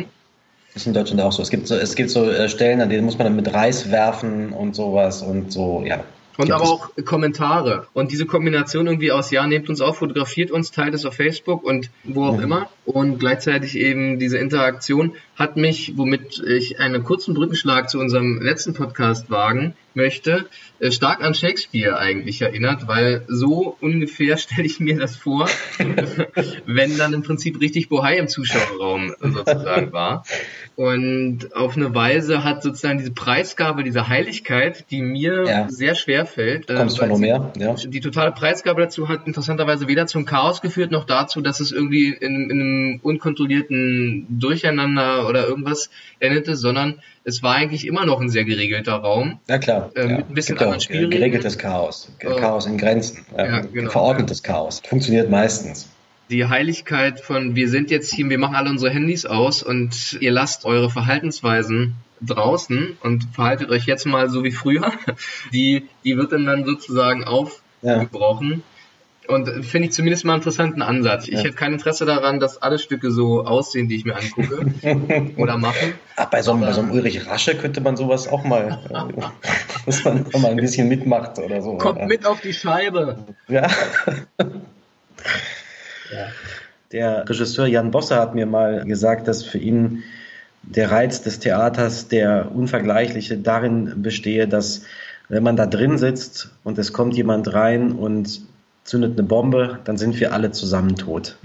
[0.74, 1.42] Ist in Deutschland auch so.
[1.42, 3.90] Es gibt so, es gibt so äh, Stellen, an denen muss man dann mit Reis
[3.90, 6.04] werfen und sowas und so, ja.
[6.36, 7.88] Und aber auch Kommentare.
[7.94, 11.64] Und diese Kombination irgendwie aus, ja, nehmt uns auf, fotografiert uns, teilt es auf Facebook
[11.64, 12.44] und wo auch ja.
[12.44, 12.68] immer.
[12.84, 18.72] Und gleichzeitig eben diese Interaktion hat mich, womit ich einen kurzen Brückenschlag zu unserem letzten
[18.72, 20.46] Podcast wagen möchte,
[20.80, 25.48] äh, stark an Shakespeare eigentlich erinnert, weil so ungefähr stelle ich mir das vor,
[26.66, 30.24] wenn dann im Prinzip richtig Bohai im Zuschauerraum sozusagen war.
[30.76, 35.68] Und auf eine Weise hat sozusagen diese Preisgabe, diese Heiligkeit, die mir ja.
[35.68, 36.70] sehr schwer fällt.
[36.70, 36.86] Äh,
[37.58, 37.74] ja.
[37.74, 42.10] Die totale Preisgabe dazu hat interessanterweise weder zum Chaos geführt, noch dazu, dass es irgendwie
[42.10, 48.28] in, in einem unkontrollierten Durcheinander oder irgendwas endete, sondern es war eigentlich immer noch ein
[48.28, 49.40] sehr geregelter Raum.
[49.48, 49.90] Ja klar.
[49.94, 51.10] Äh, mit ein bisschen Gibt anderen Spielregeln.
[51.10, 52.10] Geregeltes Chaos.
[52.18, 53.24] Chaos in Grenzen.
[53.36, 53.90] Ja, genau.
[53.90, 54.80] Verordnetes Chaos.
[54.86, 55.88] Funktioniert meistens
[56.30, 60.30] die Heiligkeit von wir sind jetzt hier, wir machen alle unsere Handys aus und ihr
[60.30, 64.92] lasst eure Verhaltensweisen draußen und verhaltet euch jetzt mal so wie früher,
[65.52, 68.50] die, die wird dann, dann sozusagen aufgebrochen.
[68.50, 68.60] Ja.
[69.28, 71.28] Und finde ich zumindest mal einen interessanten Ansatz.
[71.28, 71.40] Ich ja.
[71.40, 74.72] hätte kein Interesse daran, dass alle Stücke so aussehen, die ich mir angucke
[75.36, 75.92] oder mache.
[76.16, 79.22] Ach, bei so, einem, bei so einem Ulrich Rasche könnte man sowas auch mal, äh,
[79.84, 81.76] dass man mal ein bisschen mitmacht oder so.
[81.76, 82.06] Kommt ja.
[82.06, 83.18] mit auf die Scheibe.
[83.48, 83.66] Ja.
[86.10, 86.26] ja.
[86.92, 90.04] Der Regisseur Jan Bosse hat mir mal gesagt, dass für ihn
[90.62, 94.84] der Reiz des Theaters, der unvergleichliche darin bestehe, dass
[95.28, 98.47] wenn man da drin sitzt und es kommt jemand rein und
[98.88, 101.36] zündet eine Bombe, dann sind wir alle zusammen tot.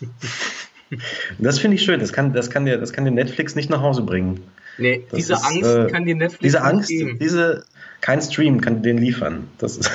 [1.38, 2.00] das finde ich schön.
[2.00, 4.42] Das kann, das, kann dir, das kann dir Netflix nicht nach Hause bringen.
[4.76, 7.18] Nee, das diese ist, Angst äh, kann dir Netflix Diese Angst, geben.
[7.20, 7.64] diese,
[8.00, 9.48] kein Stream kann den liefern.
[9.58, 9.90] Das ist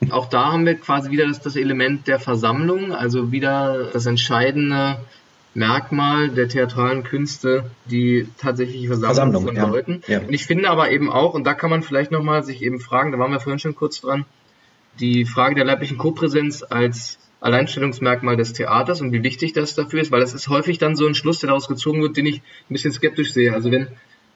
[0.10, 4.96] Auch da haben wir quasi wieder das, das Element der Versammlung, also wieder das entscheidende
[5.52, 9.66] Merkmal der theatralen Künste, die tatsächliche Versammlung, Versammlung von ja.
[9.66, 10.02] Leuten.
[10.06, 10.20] Ja.
[10.20, 13.12] Und ich finde aber eben auch, und da kann man vielleicht nochmal sich eben fragen,
[13.12, 14.24] da waren wir vorhin schon kurz dran,
[14.98, 20.10] die Frage der leiblichen Kopräsenz als Alleinstellungsmerkmal des Theaters und wie wichtig das dafür ist,
[20.10, 22.72] weil das ist häufig dann so ein Schluss, der daraus gezogen wird, den ich ein
[22.72, 23.54] bisschen skeptisch sehe.
[23.54, 23.88] Also wenn,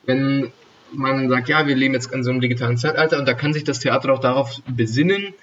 [0.05, 0.51] wenn
[0.91, 3.63] man sagt, ja, wir leben jetzt in so einem digitalen Zeitalter und da kann sich
[3.63, 5.33] das Theater auch darauf besinnen,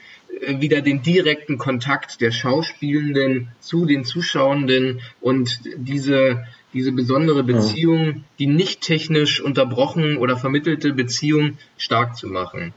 [0.40, 8.24] äh, wieder den direkten Kontakt der Schauspielenden zu den Zuschauenden und diese, diese besondere Beziehung,
[8.38, 12.74] die nicht technisch unterbrochen oder vermittelte Beziehung stark zu machen.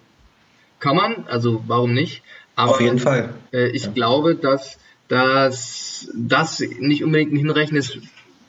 [0.79, 2.21] Kann man, also warum nicht?
[2.55, 3.33] Aber, Auf jeden Fall.
[3.51, 3.91] Äh, ich ja.
[3.91, 7.97] glaube, dass, dass das nicht unbedingt ein hinreichendes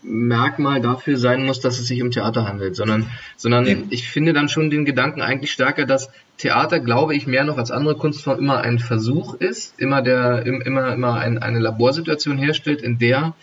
[0.02, 3.84] Merkmal dafür sein muss, dass es sich um Theater handelt, sondern, sondern nee.
[3.90, 7.72] ich finde dann schon den Gedanken eigentlich stärker, dass Theater, glaube ich, mehr noch als
[7.72, 12.98] andere Kunstformen immer ein Versuch ist, immer der, immer, immer ein, eine Laborsituation herstellt, in
[12.98, 13.34] der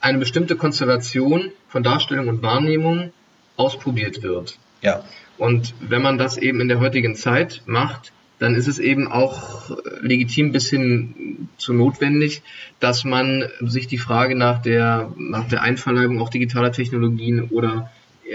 [0.00, 3.12] eine bestimmte Konstellation von Darstellung und Wahrnehmung
[3.56, 4.58] ausprobiert wird.
[4.80, 5.02] Ja.
[5.38, 9.70] Und wenn man das eben in der heutigen Zeit macht, dann ist es eben auch
[10.00, 12.42] legitim bis hin zu notwendig,
[12.80, 17.90] dass man sich die Frage nach der, nach der Einverleibung auch digitaler Technologien oder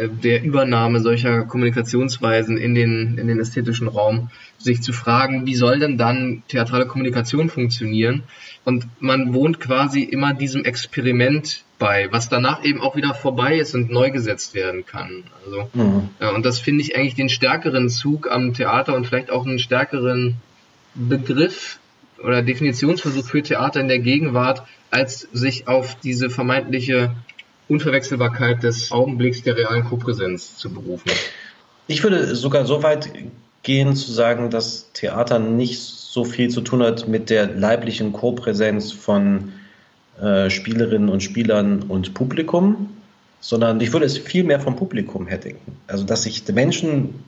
[0.08, 5.80] der Übernahme solcher Kommunikationsweisen in den, in den ästhetischen Raum, sich zu fragen, wie soll
[5.80, 8.24] denn dann theatrale Kommunikation funktionieren?
[8.66, 13.74] Und man wohnt quasi immer diesem Experiment bei, was danach eben auch wieder vorbei ist
[13.74, 15.24] und neu gesetzt werden kann.
[15.46, 16.10] Also, mhm.
[16.20, 19.60] ja, und das finde ich eigentlich den stärkeren Zug am Theater und vielleicht auch einen
[19.60, 20.36] stärkeren
[20.94, 21.80] Begriff
[22.24, 27.16] oder Definitionsversuch für Theater in der Gegenwart, als sich auf diese vermeintliche
[27.70, 31.10] Unverwechselbarkeit des Augenblicks der realen Kopräsenz zu berufen.
[31.88, 33.10] Ich würde sogar so weit
[33.64, 38.92] gehen zu sagen, dass Theater nicht so viel zu tun hat mit der leiblichen Kopräsenz
[38.92, 39.54] von
[40.22, 42.90] äh, Spielerinnen und Spielern und Publikum,
[43.40, 45.78] sondern ich würde es viel mehr vom Publikum her denken.
[45.88, 47.24] Also, dass sich die Menschen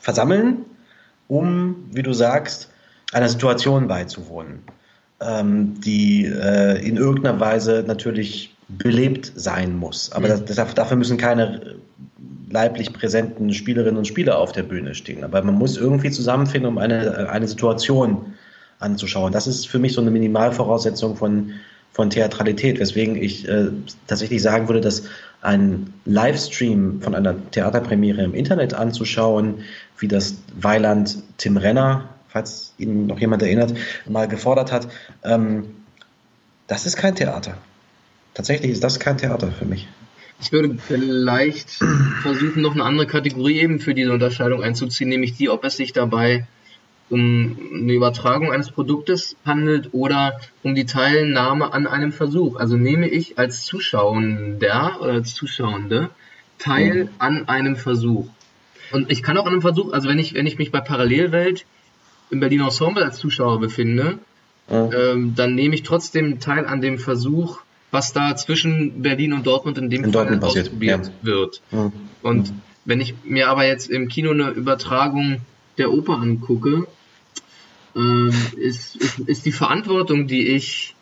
[0.00, 0.58] versammeln,
[1.28, 2.70] um, wie du sagst,
[3.12, 4.60] einer Situation beizuwohnen,
[5.20, 10.12] ähm, die äh, in irgendeiner Weise natürlich belebt sein muss.
[10.12, 10.44] Aber mhm.
[10.46, 11.76] das, dafür müssen keine
[12.48, 15.24] leiblich präsenten Spielerinnen und Spieler auf der Bühne stehen.
[15.24, 18.34] Aber man muss irgendwie zusammenfinden, um eine, eine Situation
[18.80, 19.32] anzuschauen.
[19.32, 21.52] Das ist für mich so eine Minimalvoraussetzung von,
[21.92, 23.68] von Theatralität, weswegen ich äh,
[24.06, 25.04] tatsächlich sagen würde, dass
[25.42, 29.62] ein Livestream von einer Theaterpremiere im Internet anzuschauen,
[29.98, 33.74] wie das Weiland Tim Renner, falls ihn noch jemand erinnert,
[34.06, 34.88] mal gefordert hat,
[35.24, 35.76] ähm,
[36.66, 37.56] das ist kein Theater.
[38.34, 39.88] Tatsächlich ist das kein Theater für mich.
[40.40, 41.70] Ich würde vielleicht
[42.22, 45.92] versuchen, noch eine andere Kategorie eben für diese Unterscheidung einzuziehen, nämlich die, ob es sich
[45.92, 46.46] dabei
[47.10, 52.56] um eine Übertragung eines Produktes handelt oder um die Teilnahme an einem Versuch.
[52.56, 56.10] Also nehme ich als Zuschauender oder als Zuschauende
[56.58, 58.28] teil an einem Versuch.
[58.92, 61.66] Und ich kann auch an einem Versuch, also wenn ich, wenn ich mich bei Parallelwelt
[62.30, 64.18] im Berlin Ensemble als Zuschauer befinde,
[64.68, 64.90] mhm.
[64.96, 69.78] ähm, dann nehme ich trotzdem teil an dem Versuch, was da zwischen Berlin und Dortmund
[69.78, 71.12] in dem in Fall Dortmund ausprobiert ja.
[71.22, 71.60] wird.
[71.72, 71.92] Mhm.
[72.22, 72.52] Und
[72.84, 75.40] wenn ich mir aber jetzt im Kino eine Übertragung
[75.78, 76.86] der Oper angucke,
[77.96, 80.94] äh, ist, ist, ist die Verantwortung, die ich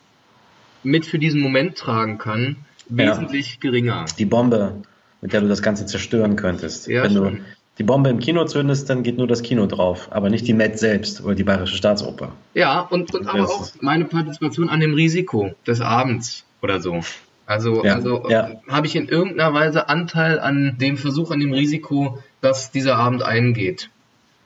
[0.83, 2.57] mit für diesen Moment tragen kann,
[2.89, 3.61] wesentlich ja.
[3.61, 4.05] geringer.
[4.19, 4.83] Die Bombe,
[5.21, 6.87] mit der du das Ganze zerstören könntest.
[6.87, 7.37] Ja, Wenn schon.
[7.37, 7.41] du
[7.79, 10.79] die Bombe im Kino zündest, dann geht nur das Kino drauf, aber nicht die Met
[10.79, 12.33] selbst oder die Bayerische Staatsoper.
[12.55, 17.01] Ja, und, und aber auch meine Partizipation an dem Risiko des Abends oder so.
[17.47, 18.51] Also, ja, also ja.
[18.69, 23.23] habe ich in irgendeiner Weise Anteil an dem Versuch, an dem Risiko, dass dieser Abend
[23.23, 23.91] eingeht.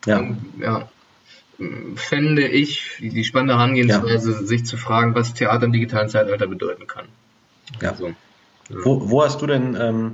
[0.07, 0.19] Ja.
[0.19, 0.89] Und, ja
[1.97, 4.43] fände ich die spannende Herangehensweise, ja.
[4.43, 7.07] sich zu fragen, was Theater im digitalen Zeitalter bedeuten kann.
[7.81, 7.91] Ja.
[7.91, 8.15] Also, ja.
[8.85, 10.13] Wo, wo, hast du denn ähm,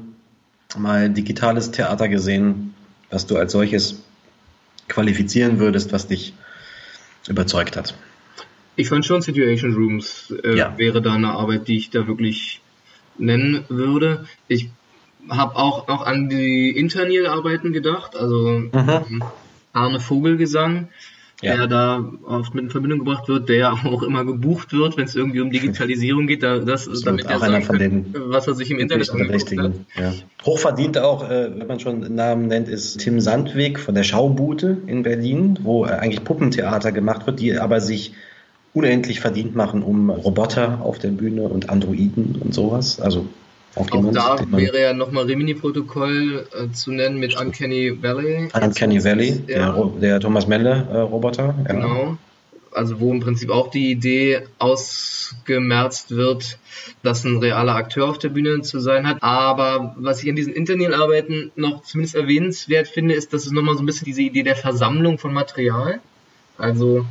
[0.77, 2.75] mal digitales Theater gesehen,
[3.11, 4.03] was du als solches
[4.89, 6.35] qualifizieren würdest, was dich
[7.29, 7.95] überzeugt hat?
[8.77, 10.77] Ich fand schon Situation Rooms äh, ja.
[10.79, 12.61] wäre da eine Arbeit, die ich da wirklich
[13.19, 14.27] nennen würde.
[14.47, 14.71] Ich
[15.29, 19.23] habe auch noch an die Interniel-Arbeiten gedacht, also mhm.
[19.73, 20.89] Arne Vogelgesang
[21.41, 21.57] ja.
[21.57, 25.15] der da oft mit in Verbindung gebracht wird, der auch immer gebucht wird, wenn es
[25.15, 28.71] irgendwie um Digitalisierung geht, da, das, das damit er sagen von den was er sich
[28.71, 29.73] im Internet hat.
[29.97, 30.13] Ja.
[30.45, 34.79] Hochverdient auch, äh, wenn man schon einen Namen nennt, ist Tim Sandweg von der Schaubute
[34.87, 38.15] in Berlin, wo äh, eigentlich Puppentheater gemacht wird, die aber sich
[38.75, 43.01] unendlich verdient machen um Roboter auf der Bühne und Androiden und sowas.
[43.01, 43.27] Also
[43.75, 48.49] auch, auch da wäre ja nochmal Rimini-Protokoll äh, zu nennen mit Uncanny Valley.
[48.53, 49.73] Uncanny Valley, ja.
[49.73, 51.55] der, der, Thomas Melle-Roboter.
[51.65, 51.75] Äh, ja.
[51.75, 52.19] Genau.
[52.73, 56.59] Also wo im Prinzip auch die Idee ausgemerzt wird,
[57.03, 59.23] dass ein realer Akteur auf der Bühne zu sein hat.
[59.23, 63.83] Aber was ich an diesen Internet-Arbeiten noch zumindest erwähnenswert finde, ist, dass es nochmal so
[63.83, 66.01] ein bisschen diese Idee der Versammlung von Material.
[66.57, 67.07] Also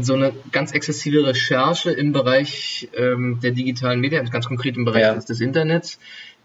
[0.00, 5.02] so eine ganz exzessive Recherche im Bereich ähm, der digitalen Medien, ganz konkret im Bereich
[5.02, 5.14] ja.
[5.14, 5.98] des Internets,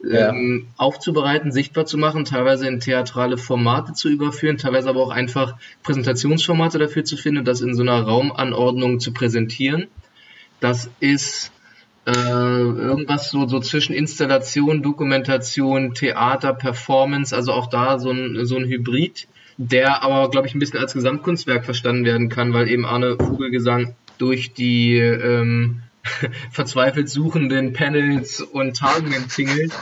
[0.04, 0.74] ähm, ja.
[0.78, 6.78] aufzubereiten, sichtbar zu machen, teilweise in theatrale Formate zu überführen, teilweise aber auch einfach Präsentationsformate
[6.78, 9.88] dafür zu finden und das in so einer Raumanordnung zu präsentieren.
[10.60, 11.52] Das ist
[12.06, 18.58] äh, irgendwas so, so zwischen Installation, Dokumentation, Theater, Performance, also auch da so ein, so
[18.58, 19.28] ein Hybrid
[19.58, 23.96] der aber, glaube ich, ein bisschen als Gesamtkunstwerk verstanden werden kann, weil eben Arne Vogelgesang
[24.18, 25.82] durch die ähm,
[26.52, 29.74] verzweifelt suchenden Panels und Tagungen tingelt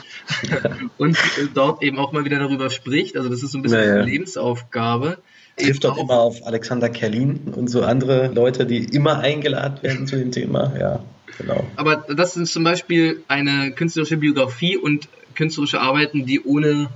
[0.98, 1.18] und
[1.54, 3.18] dort eben auch mal wieder darüber spricht.
[3.18, 3.94] Also das ist so ein bisschen naja.
[3.96, 5.18] eine Lebensaufgabe.
[5.58, 10.18] Trifft doch immer auf Alexander Kerlin und so andere Leute, die immer eingeladen werden zu
[10.18, 10.74] dem Thema.
[10.78, 11.04] Ja,
[11.38, 11.66] genau.
[11.78, 16.90] Aber das ist zum Beispiel eine künstlerische Biografie und künstlerische Arbeiten, die ohne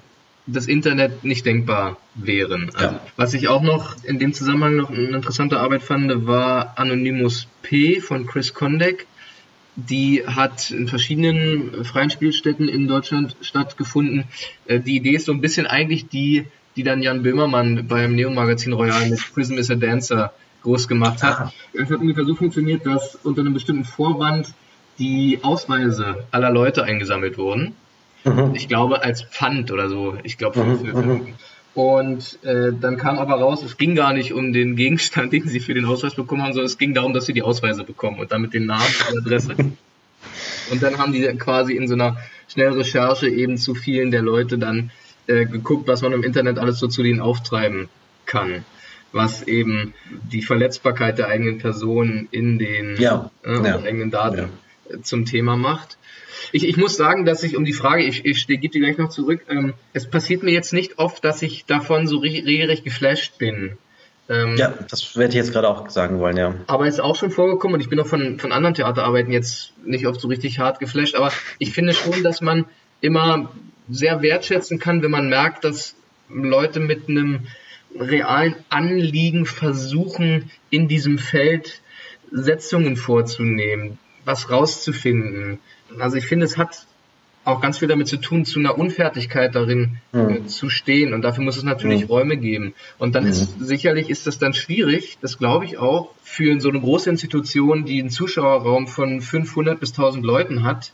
[0.53, 2.71] das Internet nicht denkbar wären.
[2.73, 3.01] Also, ja.
[3.15, 7.99] Was ich auch noch in dem Zusammenhang noch eine interessante Arbeit fand, war Anonymous P
[7.99, 9.07] von Chris Kondek.
[9.75, 14.25] Die hat in verschiedenen freien Spielstätten in Deutschland stattgefunden.
[14.65, 16.45] Äh, die Idee ist so ein bisschen eigentlich die,
[16.75, 20.33] die dann Jan Böhmermann beim Neo-Magazin Royal mit Prism is a Dancer
[20.63, 21.53] groß gemacht hat.
[21.73, 24.53] Es hat ungefähr so funktioniert, dass unter einem bestimmten Vorwand
[24.97, 27.73] die Ausweise aller Leute eingesammelt wurden.
[28.23, 28.53] Mhm.
[28.55, 30.17] Ich glaube, als Pfand oder so.
[30.23, 30.79] Ich glaube, mhm.
[30.79, 31.33] für, mhm.
[31.75, 35.59] Und äh, dann kam aber raus, es ging gar nicht um den Gegenstand, den sie
[35.59, 38.31] für den Ausweis bekommen haben, sondern es ging darum, dass sie die Ausweise bekommen und
[38.31, 39.55] damit den Namen und Adresse.
[40.71, 42.17] und dann haben die quasi in so einer
[42.47, 44.91] schnellen Recherche eben zu vielen der Leute dann
[45.27, 47.87] äh, geguckt, was man im Internet alles so zu denen auftreiben
[48.25, 48.65] kann.
[49.11, 49.93] Was eben
[50.31, 53.31] die Verletzbarkeit der eigenen Person in den ja.
[53.43, 53.79] äh, ja.
[53.79, 54.49] eigenen Daten
[54.91, 55.01] ja.
[55.01, 55.97] zum Thema macht.
[56.51, 59.09] Ich, ich muss sagen, dass ich um die Frage, ich, ich gebe die gleich noch
[59.09, 63.77] zurück, ähm, es passiert mir jetzt nicht oft, dass ich davon so regelrecht geflasht bin.
[64.29, 66.53] Ähm, ja, das werde ich jetzt gerade auch sagen wollen, ja.
[66.67, 69.73] Aber es ist auch schon vorgekommen und ich bin auch von, von anderen Theaterarbeiten jetzt
[69.83, 72.65] nicht oft so richtig hart geflasht, aber ich finde schon, dass man
[73.01, 73.51] immer
[73.89, 75.95] sehr wertschätzen kann, wenn man merkt, dass
[76.29, 77.47] Leute mit einem
[77.99, 81.81] realen Anliegen versuchen, in diesem Feld
[82.31, 85.57] Setzungen vorzunehmen, was rauszufinden,
[85.97, 86.85] also ich finde, es hat
[87.45, 90.29] auch ganz viel damit zu tun, zu einer Unfertigkeit darin mhm.
[90.29, 91.13] äh, zu stehen.
[91.13, 92.07] Und dafür muss es natürlich mhm.
[92.07, 92.73] Räume geben.
[92.97, 93.29] Und dann mhm.
[93.29, 97.85] ist sicherlich ist das dann schwierig, das glaube ich auch, für so eine große Institution,
[97.85, 100.91] die einen Zuschauerraum von 500 bis 1000 Leuten hat,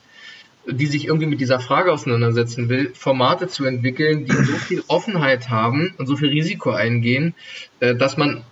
[0.68, 5.50] die sich irgendwie mit dieser Frage auseinandersetzen will, Formate zu entwickeln, die so viel Offenheit
[5.50, 7.36] haben und so viel Risiko eingehen,
[7.80, 8.44] äh, dass man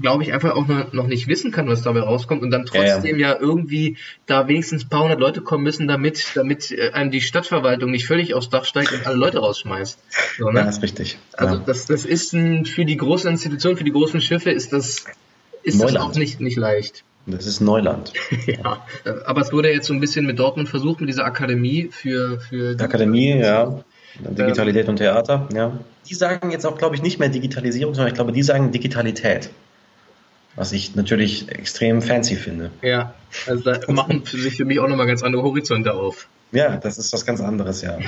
[0.00, 3.28] glaube ich, einfach auch noch nicht wissen kann, was dabei rauskommt und dann trotzdem ja,
[3.28, 3.34] ja.
[3.34, 7.20] ja irgendwie da wenigstens ein paar hundert Leute kommen müssen, damit, damit äh, einem die
[7.20, 9.98] Stadtverwaltung nicht völlig aufs Dach steigt und alle Leute rausschmeißt.
[10.38, 10.60] So, ne?
[10.60, 11.18] Ja, das ist richtig.
[11.32, 11.62] Also ja.
[11.66, 15.04] das, das ist ein, für die großen Institutionen, für die großen Schiffe ist das
[15.62, 15.96] ist Neuland.
[15.96, 17.04] das auch nicht, nicht leicht.
[17.26, 18.12] Das ist Neuland.
[18.46, 18.84] ja,
[19.26, 22.40] aber es wurde jetzt so ein bisschen mit Dortmund versucht, mit dieser Akademie für.
[22.40, 23.84] für Akademie, ja.
[24.18, 25.78] Digitalität ähm, und Theater, ja.
[26.08, 29.50] Die sagen jetzt auch, glaube ich, nicht mehr Digitalisierung, sondern ich glaube, die sagen Digitalität.
[30.56, 32.70] Was ich natürlich extrem fancy finde.
[32.82, 33.14] Ja,
[33.46, 36.28] also da machen sich für mich auch nochmal ganz andere Horizonte auf.
[36.52, 37.98] Ja, das ist was ganz anderes, ja.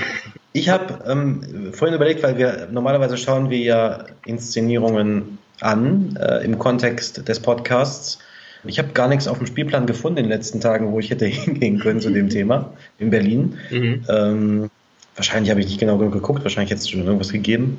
[0.53, 6.59] Ich habe ähm, vorhin überlegt, weil wir normalerweise schauen wir ja Inszenierungen an äh, im
[6.59, 8.19] Kontext des Podcasts.
[8.65, 11.27] Ich habe gar nichts auf dem Spielplan gefunden in den letzten Tagen, wo ich hätte
[11.27, 13.59] hingehen können zu dem Thema in Berlin.
[13.71, 14.05] Mhm.
[14.09, 14.71] Ähm,
[15.15, 17.79] wahrscheinlich habe ich nicht genau geguckt, wahrscheinlich hätte es schon irgendwas gegeben.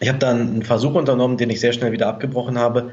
[0.00, 2.92] Ich habe dann einen Versuch unternommen, den ich sehr schnell wieder abgebrochen habe,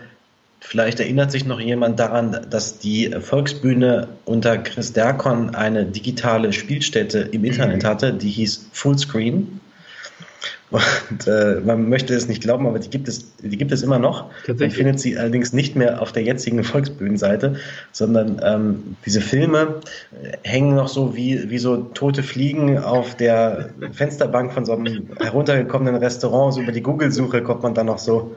[0.60, 7.20] Vielleicht erinnert sich noch jemand daran, dass die Volksbühne unter Chris Derkon eine digitale Spielstätte
[7.20, 7.88] im Internet mhm.
[7.88, 9.60] hatte, die hieß Fullscreen.
[10.72, 14.00] Und äh, man möchte es nicht glauben, aber die gibt es, die gibt es immer
[14.00, 14.32] noch.
[14.48, 17.58] Man findet sie allerdings nicht mehr auf der jetzigen Volksbühnenseite,
[17.92, 19.82] sondern ähm, diese Filme
[20.44, 25.96] hängen noch so wie, wie so tote Fliegen auf der Fensterbank von so einem heruntergekommenen
[26.02, 26.56] Restaurant.
[26.56, 28.36] So über die Google-Suche kommt man dann noch so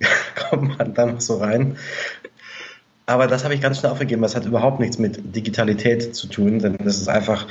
[0.50, 1.76] kommt man da noch so rein.
[3.06, 4.22] Aber das habe ich ganz schnell aufgegeben.
[4.22, 7.46] Das hat überhaupt nichts mit Digitalität zu tun, denn das ist einfach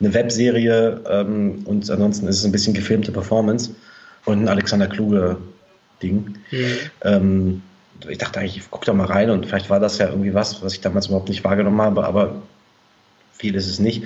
[0.00, 3.70] eine Webserie ähm, und ansonsten ist es ein bisschen gefilmte Performance
[4.24, 6.36] und ein Alexander Kluge-Ding.
[6.50, 6.66] Mhm.
[7.02, 7.62] Ähm,
[8.08, 10.62] ich dachte eigentlich, ich gucke da mal rein und vielleicht war das ja irgendwie was,
[10.62, 12.42] was ich damals überhaupt nicht wahrgenommen habe, aber
[13.32, 14.04] viel ist es nicht.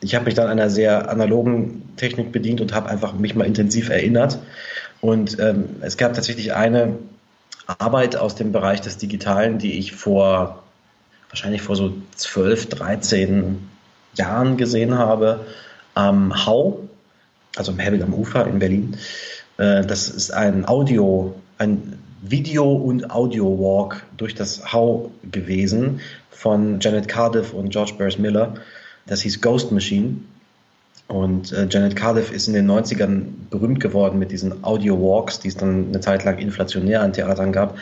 [0.00, 3.90] Ich habe mich dann einer sehr analogen Technik bedient und habe einfach mich mal intensiv
[3.90, 4.38] erinnert.
[5.00, 6.96] Und ähm, es gab tatsächlich eine
[7.68, 10.62] Arbeit aus dem Bereich des Digitalen, die ich vor
[11.28, 13.68] wahrscheinlich vor so 12, 13
[14.14, 15.46] Jahren gesehen habe
[15.94, 16.88] am Hau,
[17.56, 18.96] also im Hebel am Ufer in Berlin.
[19.58, 26.00] Äh, das ist ein Audio, ein Video- und Audio-Walk durch das Hau gewesen
[26.30, 28.54] von Janet Cardiff und George Burrs Miller.
[29.06, 30.18] Das hieß Ghost Machine.
[31.08, 35.48] Und äh, Janet Cardiff ist in den 90ern berühmt geworden mit diesen Audio Walks, die
[35.48, 37.78] es dann eine Zeit lang inflationär an Theatern gab.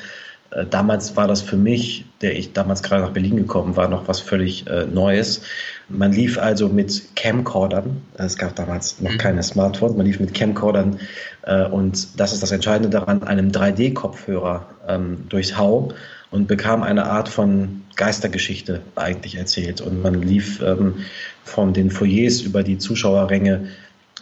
[0.53, 4.07] Äh, damals war das für mich, der ich damals gerade nach Berlin gekommen war, noch
[4.07, 5.43] was völlig äh, Neues.
[5.89, 9.19] Man lief also mit Camcordern, es gab damals noch mhm.
[9.19, 11.01] keine Smartphones, man lief mit Camcordern
[11.43, 15.93] äh, und das ist das Entscheidende daran, einem 3D-Kopfhörer ähm, durchs Hau
[16.31, 19.81] und bekam eine Art von Geistergeschichte eigentlich erzählt.
[19.81, 20.95] Und man lief ähm,
[21.45, 23.69] von den Foyers über die Zuschauerränge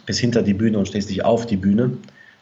[0.05, 1.97] bis hinter die Bühne und schließlich auf die Bühne.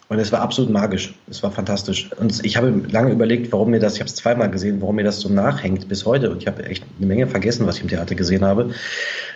[0.09, 1.13] Und es war absolut magisch.
[1.29, 2.11] Es war fantastisch.
[2.17, 5.03] Und ich habe lange überlegt, warum mir das, ich habe es zweimal gesehen, warum mir
[5.03, 6.29] das so nachhängt bis heute.
[6.29, 8.71] Und ich habe echt eine Menge vergessen, was ich im Theater gesehen habe.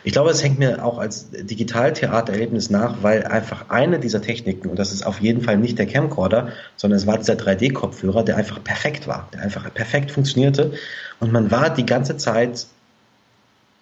[0.04, 4.78] Ich glaube, es hängt mir auch als Digitaltheatererlebnis nach, weil einfach eine dieser Techniken, und
[4.78, 8.62] das ist auf jeden Fall nicht der Camcorder, sondern es war dieser 3D-Kopfhörer, der einfach
[8.64, 10.74] perfekt war, der einfach perfekt funktionierte.
[11.20, 12.68] Und man war die ganze Zeit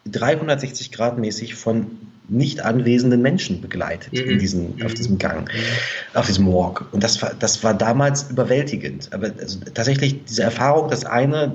[0.06, 1.98] 360 Grad mäßig von
[2.28, 4.32] nicht anwesenden Menschen begleitet mhm.
[4.32, 6.18] in diesen, auf diesem Gang, mhm.
[6.18, 6.86] auf diesem Walk.
[6.92, 9.10] Und das war, das war damals überwältigend.
[9.14, 11.54] Aber also tatsächlich diese Erfahrung, dass eine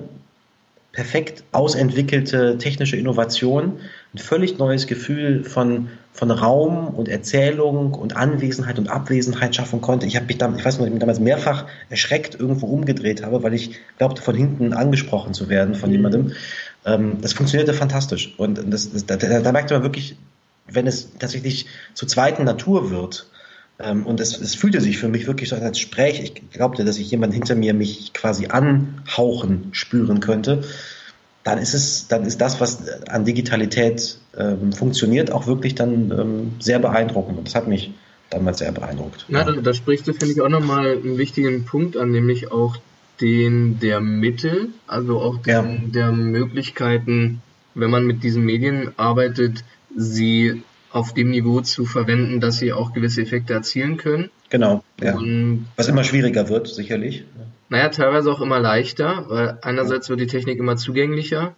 [0.92, 3.78] perfekt ausentwickelte technische Innovation
[4.12, 10.06] ein völlig neues Gefühl von, von Raum und Erzählung und Anwesenheit und Abwesenheit schaffen konnte.
[10.06, 13.42] Ich habe mich damals, ich weiß noch, ich mich damals mehrfach erschreckt irgendwo umgedreht habe,
[13.44, 15.96] weil ich glaubte, von hinten angesprochen zu werden von mhm.
[15.96, 16.32] jemandem.
[16.84, 18.34] Ähm, das funktionierte fantastisch.
[18.36, 20.16] Und das, das, da, da merkte man wirklich,
[20.72, 23.26] wenn es tatsächlich zur zweiten Natur wird,
[23.82, 26.20] ähm, und es, es fühlte sich für mich wirklich so als Gespräch.
[26.20, 30.62] Ich glaubte, dass ich jemand hinter mir mich quasi anhauchen spüren könnte.
[31.44, 36.52] Dann ist es, dann ist das, was an Digitalität ähm, funktioniert, auch wirklich dann ähm,
[36.58, 37.38] sehr beeindruckend.
[37.38, 37.92] Und das hat mich
[38.28, 39.24] damals sehr beeindruckt.
[39.28, 39.52] Na, ja.
[39.52, 42.76] da, da sprichst du, finde ich, auch nochmal einen wichtigen Punkt an, nämlich auch
[43.20, 45.78] den der Mittel, also auch den, ja.
[45.86, 47.42] der Möglichkeiten,
[47.74, 49.64] wenn man mit diesen Medien arbeitet,
[49.96, 50.62] sie
[50.92, 54.30] auf dem Niveau zu verwenden, dass sie auch gewisse Effekte erzielen können.
[54.48, 55.16] Genau, ja.
[55.16, 57.24] Und, Was immer schwieriger wird, sicherlich.
[57.68, 61.54] Naja, teilweise auch immer leichter, weil einerseits wird die Technik immer zugänglicher.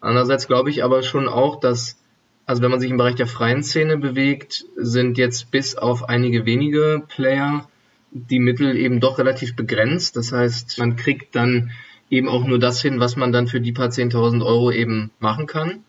[0.00, 1.96] Andererseits glaube ich aber schon auch, dass,
[2.44, 6.44] also wenn man sich im Bereich der freien Szene bewegt, sind jetzt bis auf einige
[6.44, 7.68] wenige Player
[8.10, 10.16] die Mittel eben doch relativ begrenzt.
[10.16, 11.70] Das heißt, man kriegt dann
[12.10, 15.46] eben auch nur das hin, was man dann für die paar 10.000 Euro eben machen
[15.46, 15.84] kann.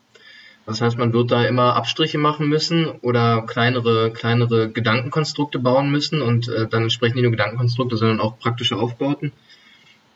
[0.66, 6.22] Das heißt, man wird da immer Abstriche machen müssen oder kleinere, kleinere Gedankenkonstrukte bauen müssen
[6.22, 9.32] und äh, dann entsprechend nicht nur Gedankenkonstrukte, sondern auch praktische Aufbauten.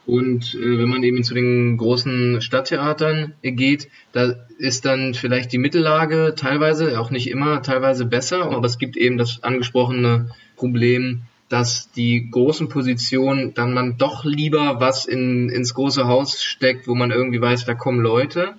[0.08, 5.60] Und äh, wenn man eben zu den großen Stadttheatern geht, da ist dann vielleicht die
[5.60, 11.92] Mittellage teilweise, auch nicht immer, teilweise besser, aber es gibt eben das angesprochene Problem, dass
[11.92, 17.12] die großen Positionen dann man doch lieber was in, ins große Haus steckt, wo man
[17.12, 18.56] irgendwie weiß, da kommen Leute,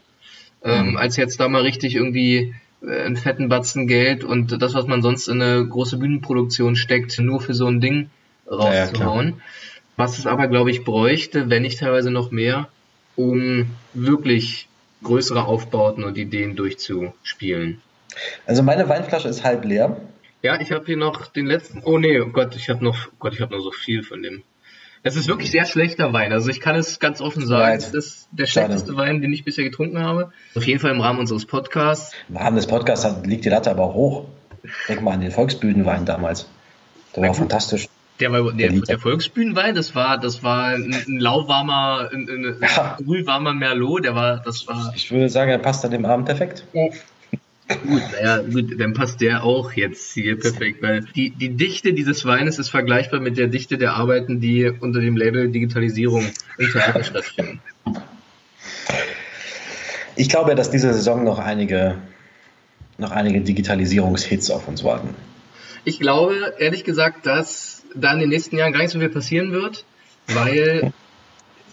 [0.64, 0.96] ähm, mhm.
[0.96, 5.02] als jetzt da mal richtig irgendwie äh, einen fetten Batzen Geld und das, was man
[5.02, 8.10] sonst in eine große Bühnenproduktion steckt, nur für so ein Ding
[8.50, 9.28] rauszuhauen.
[9.28, 9.34] Ja,
[9.96, 12.68] was es aber, glaube ich, bräuchte, wenn nicht teilweise noch mehr,
[13.16, 14.68] um wirklich
[15.02, 17.80] größere Aufbauten und Ideen durchzuspielen.
[18.46, 20.00] Also meine Weinflasche ist halb leer.
[20.42, 21.82] Ja, ich habe hier noch den letzten.
[21.84, 24.22] Oh nee, oh Gott, ich habe noch, oh Gott, ich habe noch so viel von
[24.22, 24.42] dem.
[25.02, 26.32] Es ist wirklich sehr schlechter Wein.
[26.32, 27.76] Also ich kann es ganz offen sagen.
[27.78, 30.30] Es ist der schlechteste Wein, den ich bisher getrunken habe.
[30.54, 32.14] Auf jeden Fall im Rahmen unseres Podcasts.
[32.28, 34.26] Im Rahmen des Podcasts liegt die Latte aber hoch.
[34.88, 36.48] Denk mal an den Volksbühnenwein damals.
[37.16, 37.88] Der war fantastisch.
[38.20, 42.56] Der, war, der, der, der Volksbühnenwein, das war, das war ein, ein lauwarmer, ein, ein
[42.60, 43.52] ja.
[43.54, 44.92] Merlot, der war, das war.
[44.94, 46.66] Ich würde sagen, er passt an dem Abend perfekt.
[47.86, 52.24] Gut, naja, gut, dann passt der auch jetzt hier perfekt, weil die, die Dichte dieses
[52.24, 56.26] Weines ist vergleichbar mit der Dichte der Arbeiten, die unter dem Label Digitalisierung
[56.58, 57.60] im Theater stattfinden.
[60.16, 61.96] Ich glaube, dass diese Saison noch einige,
[62.98, 65.14] noch einige Digitalisierungshits auf uns warten.
[65.84, 69.52] Ich glaube, ehrlich gesagt, dass da in den nächsten Jahren gar nicht so viel passieren
[69.52, 69.84] wird,
[70.26, 70.92] weil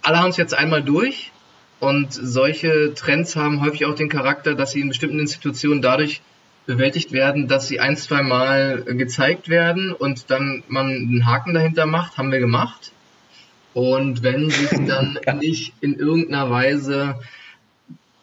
[0.04, 1.32] alle haben es jetzt einmal durch
[1.80, 6.22] und solche Trends haben häufig auch den Charakter, dass sie in bestimmten Institutionen dadurch
[6.66, 11.86] bewältigt werden, dass sie ein, zwei Mal gezeigt werden und dann man einen Haken dahinter
[11.86, 12.92] macht, haben wir gemacht.
[13.74, 17.20] Und wenn sich dann nicht in irgendeiner Weise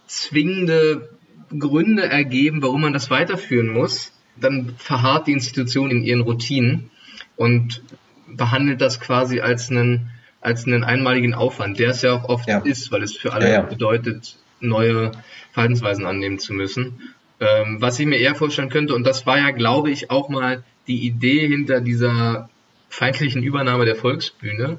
[0.06, 1.08] zwingende
[1.56, 6.90] Gründe ergeben, warum man das weiterführen muss, dann verharrt die Institution in ihren Routinen
[7.36, 7.82] und
[8.26, 10.10] behandelt das quasi als einen
[10.44, 12.58] als einen einmaligen Aufwand, der es ja auch oft ja.
[12.58, 15.12] ist, weil es für alle ja, bedeutet, neue
[15.52, 17.14] Verhaltensweisen annehmen zu müssen.
[17.40, 20.62] Ähm, was ich mir eher vorstellen könnte, und das war ja, glaube ich, auch mal
[20.86, 22.48] die Idee hinter dieser
[22.88, 24.78] feindlichen Übernahme der Volksbühne.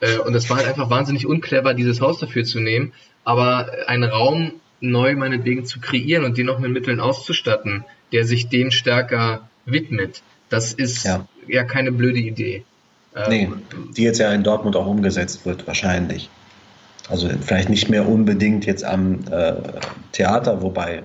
[0.00, 2.92] Äh, und das war halt einfach wahnsinnig unclever, dieses Haus dafür zu nehmen,
[3.24, 8.48] aber einen Raum neu meinetwegen zu kreieren und den noch mit Mitteln auszustatten, der sich
[8.48, 10.22] dem stärker widmet.
[10.50, 12.64] Das ist ja, ja keine blöde Idee.
[13.28, 13.62] Nee, ähm,
[13.96, 16.30] die jetzt ja in Dortmund auch umgesetzt wird, wahrscheinlich.
[17.08, 19.54] Also vielleicht nicht mehr unbedingt jetzt am äh,
[20.12, 21.02] Theater, wobei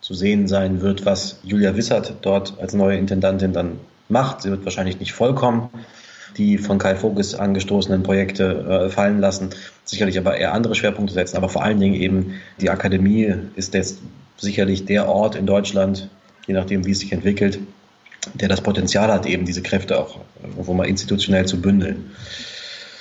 [0.00, 3.78] zu sehen sein wird, was Julia Wissert dort als neue Intendantin dann
[4.08, 4.42] macht.
[4.42, 5.70] Sie wird wahrscheinlich nicht vollkommen
[6.36, 9.50] die von Kai Voges angestoßenen Projekte äh, fallen lassen,
[9.84, 14.00] sicherlich aber eher andere Schwerpunkte setzen, aber vor allen Dingen eben die Akademie ist jetzt
[14.36, 16.08] sicherlich der Ort in Deutschland,
[16.46, 17.58] je nachdem, wie es sich entwickelt,
[18.34, 22.10] der das Potenzial hat, eben diese Kräfte auch irgendwo mal institutionell zu bündeln.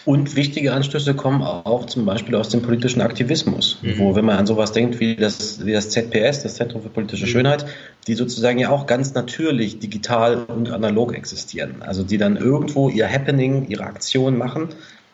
[0.07, 3.97] Und wichtige Anstöße kommen auch zum Beispiel aus dem politischen Aktivismus, mhm.
[3.97, 7.25] wo, wenn man an sowas denkt wie das, wie das ZPS, das Zentrum für politische
[7.25, 7.29] mhm.
[7.29, 7.65] Schönheit,
[8.07, 11.81] die sozusagen ja auch ganz natürlich digital und analog existieren.
[11.81, 14.69] Also die dann irgendwo ihr Happening, ihre Aktion machen,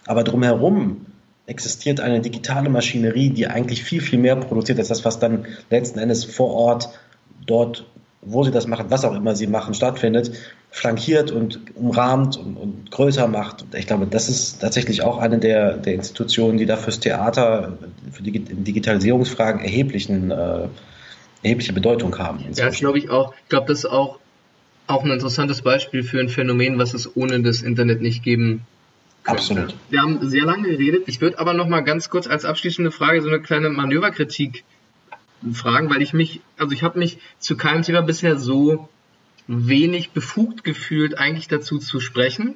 [0.06, 1.08] aber drumherum
[1.48, 5.98] existiert eine digitale Maschinerie, die eigentlich viel, viel mehr produziert als das, was dann letzten
[5.98, 6.90] Endes vor Ort
[7.48, 7.86] dort
[8.26, 10.32] wo sie das machen, was auch immer sie machen, stattfindet,
[10.72, 13.66] flankiert und umrahmt und, und größer macht.
[13.76, 17.78] Ich glaube, das ist tatsächlich auch eine der, der Institutionen, die da fürs Theater,
[18.12, 20.68] für die Digitalisierungsfragen erheblichen, äh,
[21.44, 22.40] erhebliche Bedeutung haben.
[22.56, 23.34] Ja, das glaube ich auch.
[23.44, 24.20] Ich glaube, das ist auch,
[24.88, 28.66] auch ein interessantes Beispiel für ein Phänomen, was es ohne das Internet nicht geben
[29.24, 29.42] könnte.
[29.42, 29.76] Absolut.
[29.90, 31.04] Wir haben sehr lange geredet.
[31.08, 34.64] Ich würde aber noch mal ganz kurz als abschließende Frage so eine kleine Manöverkritik
[35.54, 38.88] fragen, weil ich mich, also ich habe mich zu keinem Thema bisher so
[39.48, 42.56] wenig befugt gefühlt, eigentlich dazu zu sprechen.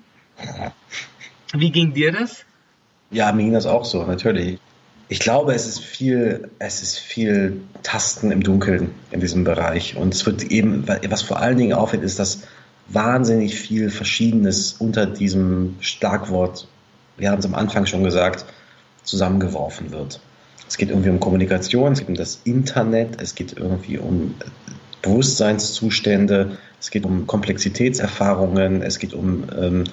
[1.53, 2.45] Wie ging dir das?
[3.11, 4.59] Ja, mir ging das auch so, natürlich.
[5.09, 9.95] Ich glaube, es ist viel, es ist viel Tasten im Dunkeln in diesem Bereich.
[9.95, 12.41] Und es wird eben, was vor allen Dingen auffällt, ist, dass
[12.89, 16.67] wahnsinnig viel Verschiedenes unter diesem Starkwort,
[17.17, 18.45] wir haben es am Anfang schon gesagt,
[19.03, 20.19] zusammengeworfen wird.
[20.67, 24.35] Es geht irgendwie um Kommunikation, es geht um das Internet, es geht irgendwie um
[25.01, 29.83] Bewusstseinszustände, es geht um Komplexitätserfahrungen, es geht um ähm,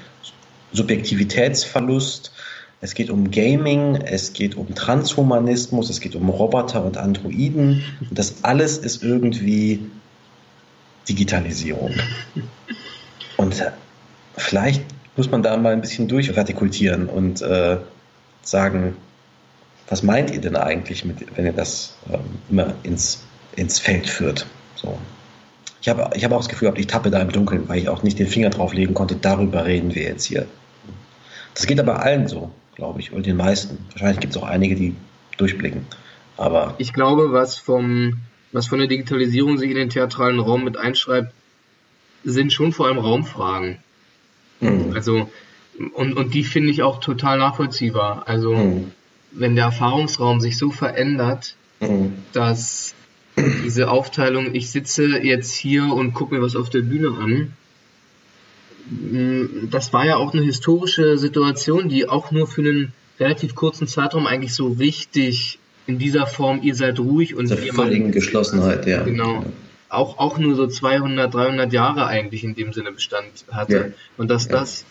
[0.73, 2.33] Subjektivitätsverlust,
[2.81, 7.83] es geht um Gaming, es geht um Transhumanismus, es geht um Roboter und Androiden.
[8.01, 9.87] Und das alles ist irgendwie
[11.09, 11.95] Digitalisierung.
[13.37, 13.73] Und
[14.37, 14.85] vielleicht
[15.17, 17.79] muss man da mal ein bisschen durchvertikultieren und äh,
[18.43, 18.97] sagen,
[19.89, 22.21] was meint ihr denn eigentlich, mit, wenn ihr das ähm,
[22.51, 23.25] immer ins,
[23.57, 24.47] ins Feld führt?
[24.77, 24.99] So.
[25.81, 28.03] Ich habe ich hab auch das Gefühl ich tappe da im Dunkeln, weil ich auch
[28.03, 30.47] nicht den Finger drauf legen konnte, darüber reden wir jetzt hier.
[31.55, 33.79] Das geht aber allen so, glaube ich, oder den meisten.
[33.91, 34.97] Wahrscheinlich gibt es auch einige, die
[35.37, 35.87] durchblicken.
[36.37, 38.15] Aber ich glaube, was, vom,
[38.53, 41.33] was von der Digitalisierung sich in den theatralen Raum mit einschreibt,
[42.25, 43.79] sind schon vor allem Raumfragen.
[44.61, 44.93] Mhm.
[44.95, 45.31] Also,
[45.95, 48.25] und, und die finde ich auch total nachvollziehbar.
[48.27, 48.93] Also, mhm.
[49.35, 52.13] Wenn der Erfahrungsraum sich so verändert, mhm.
[52.33, 52.95] dass
[53.37, 57.53] diese Aufteilung, ich sitze jetzt hier und gucke mir was auf der Bühne an,
[59.71, 64.27] das war ja auch eine historische Situation, die auch nur für einen relativ kurzen Zeitraum
[64.27, 69.03] eigentlich so wichtig in dieser Form, ihr seid ruhig und der völligen Geschlossenheit, ja.
[69.03, 69.45] Genau.
[69.89, 73.77] Auch, auch nur so 200, 300 Jahre eigentlich in dem Sinne Bestand hatte.
[73.77, 73.85] Ja.
[74.17, 74.53] Und dass ja.
[74.53, 74.85] das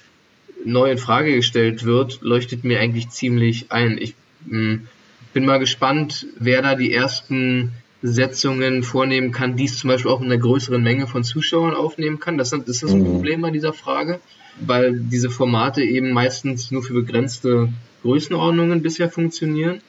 [0.66, 3.98] neu in Frage gestellt wird, leuchtet mir eigentlich ziemlich ein.
[3.98, 4.16] Ich
[4.48, 7.72] bin mal gespannt, wer da die ersten
[8.02, 12.20] Setzungen vornehmen kann, die es zum Beispiel auch in einer größeren Menge von Zuschauern aufnehmen
[12.20, 12.38] kann.
[12.38, 13.06] Das ist das mhm.
[13.06, 14.20] Problem bei dieser Frage,
[14.60, 17.70] weil diese Formate eben meistens nur für begrenzte
[18.02, 19.82] Größenordnungen bisher funktionieren.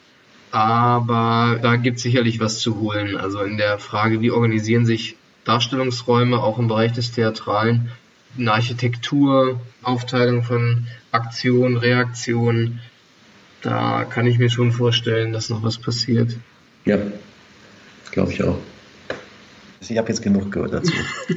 [0.52, 3.16] Aber da gibt es sicherlich was zu holen.
[3.16, 7.90] Also in der Frage, wie organisieren sich Darstellungsräume auch im Bereich des Theatralen,
[8.38, 12.78] eine Architektur, Aufteilung von Aktion, Reaktion,
[13.64, 16.36] da kann ich mir schon vorstellen, dass noch was passiert.
[16.84, 16.98] Ja,
[18.10, 18.58] glaube ich auch.
[19.80, 20.92] Ich habe jetzt genug gehört dazu.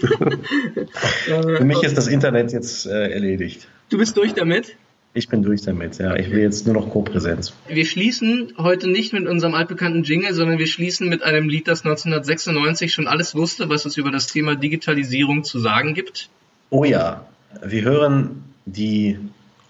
[1.25, 3.67] Für mich ist das Internet jetzt äh, erledigt.
[3.89, 4.75] Du bist durch damit?
[5.13, 6.15] Ich bin durch damit, ja.
[6.15, 7.53] Ich will jetzt nur noch Co-Präsenz.
[7.67, 11.84] Wir schließen heute nicht mit unserem altbekannten Jingle, sondern wir schließen mit einem Lied, das
[11.84, 16.30] 1996 schon alles wusste, was es über das Thema Digitalisierung zu sagen gibt.
[16.69, 17.25] Oh ja,
[17.63, 19.17] wir hören die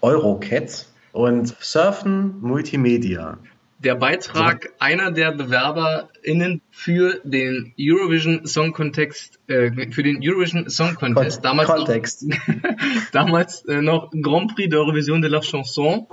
[0.02, 3.38] Eurocats und surfen Multimedia
[3.80, 4.70] der Beitrag so.
[4.78, 11.68] einer der BewerberInnen für den Eurovision Song Contest, äh, für den Eurovision Song Contest, damals
[11.68, 12.28] Kontext.
[12.28, 12.36] noch,
[13.12, 16.06] damals äh, noch Grand Prix d'Eurovision de la Chanson.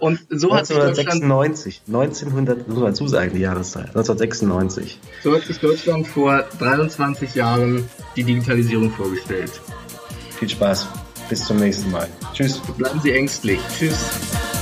[0.00, 4.98] Und so 1996, hat sich Deutschland, 1900, muss man dazu sagen, die Jahreszeit, 1996.
[5.22, 9.60] So hat sich Deutschland vor 23 Jahren die Digitalisierung vorgestellt.
[10.38, 10.88] Viel Spaß.
[11.28, 12.08] Bis zum nächsten Mal.
[12.32, 12.60] Tschüss.
[12.76, 13.60] Bleiben Sie ängstlich.
[13.76, 14.53] Tschüss.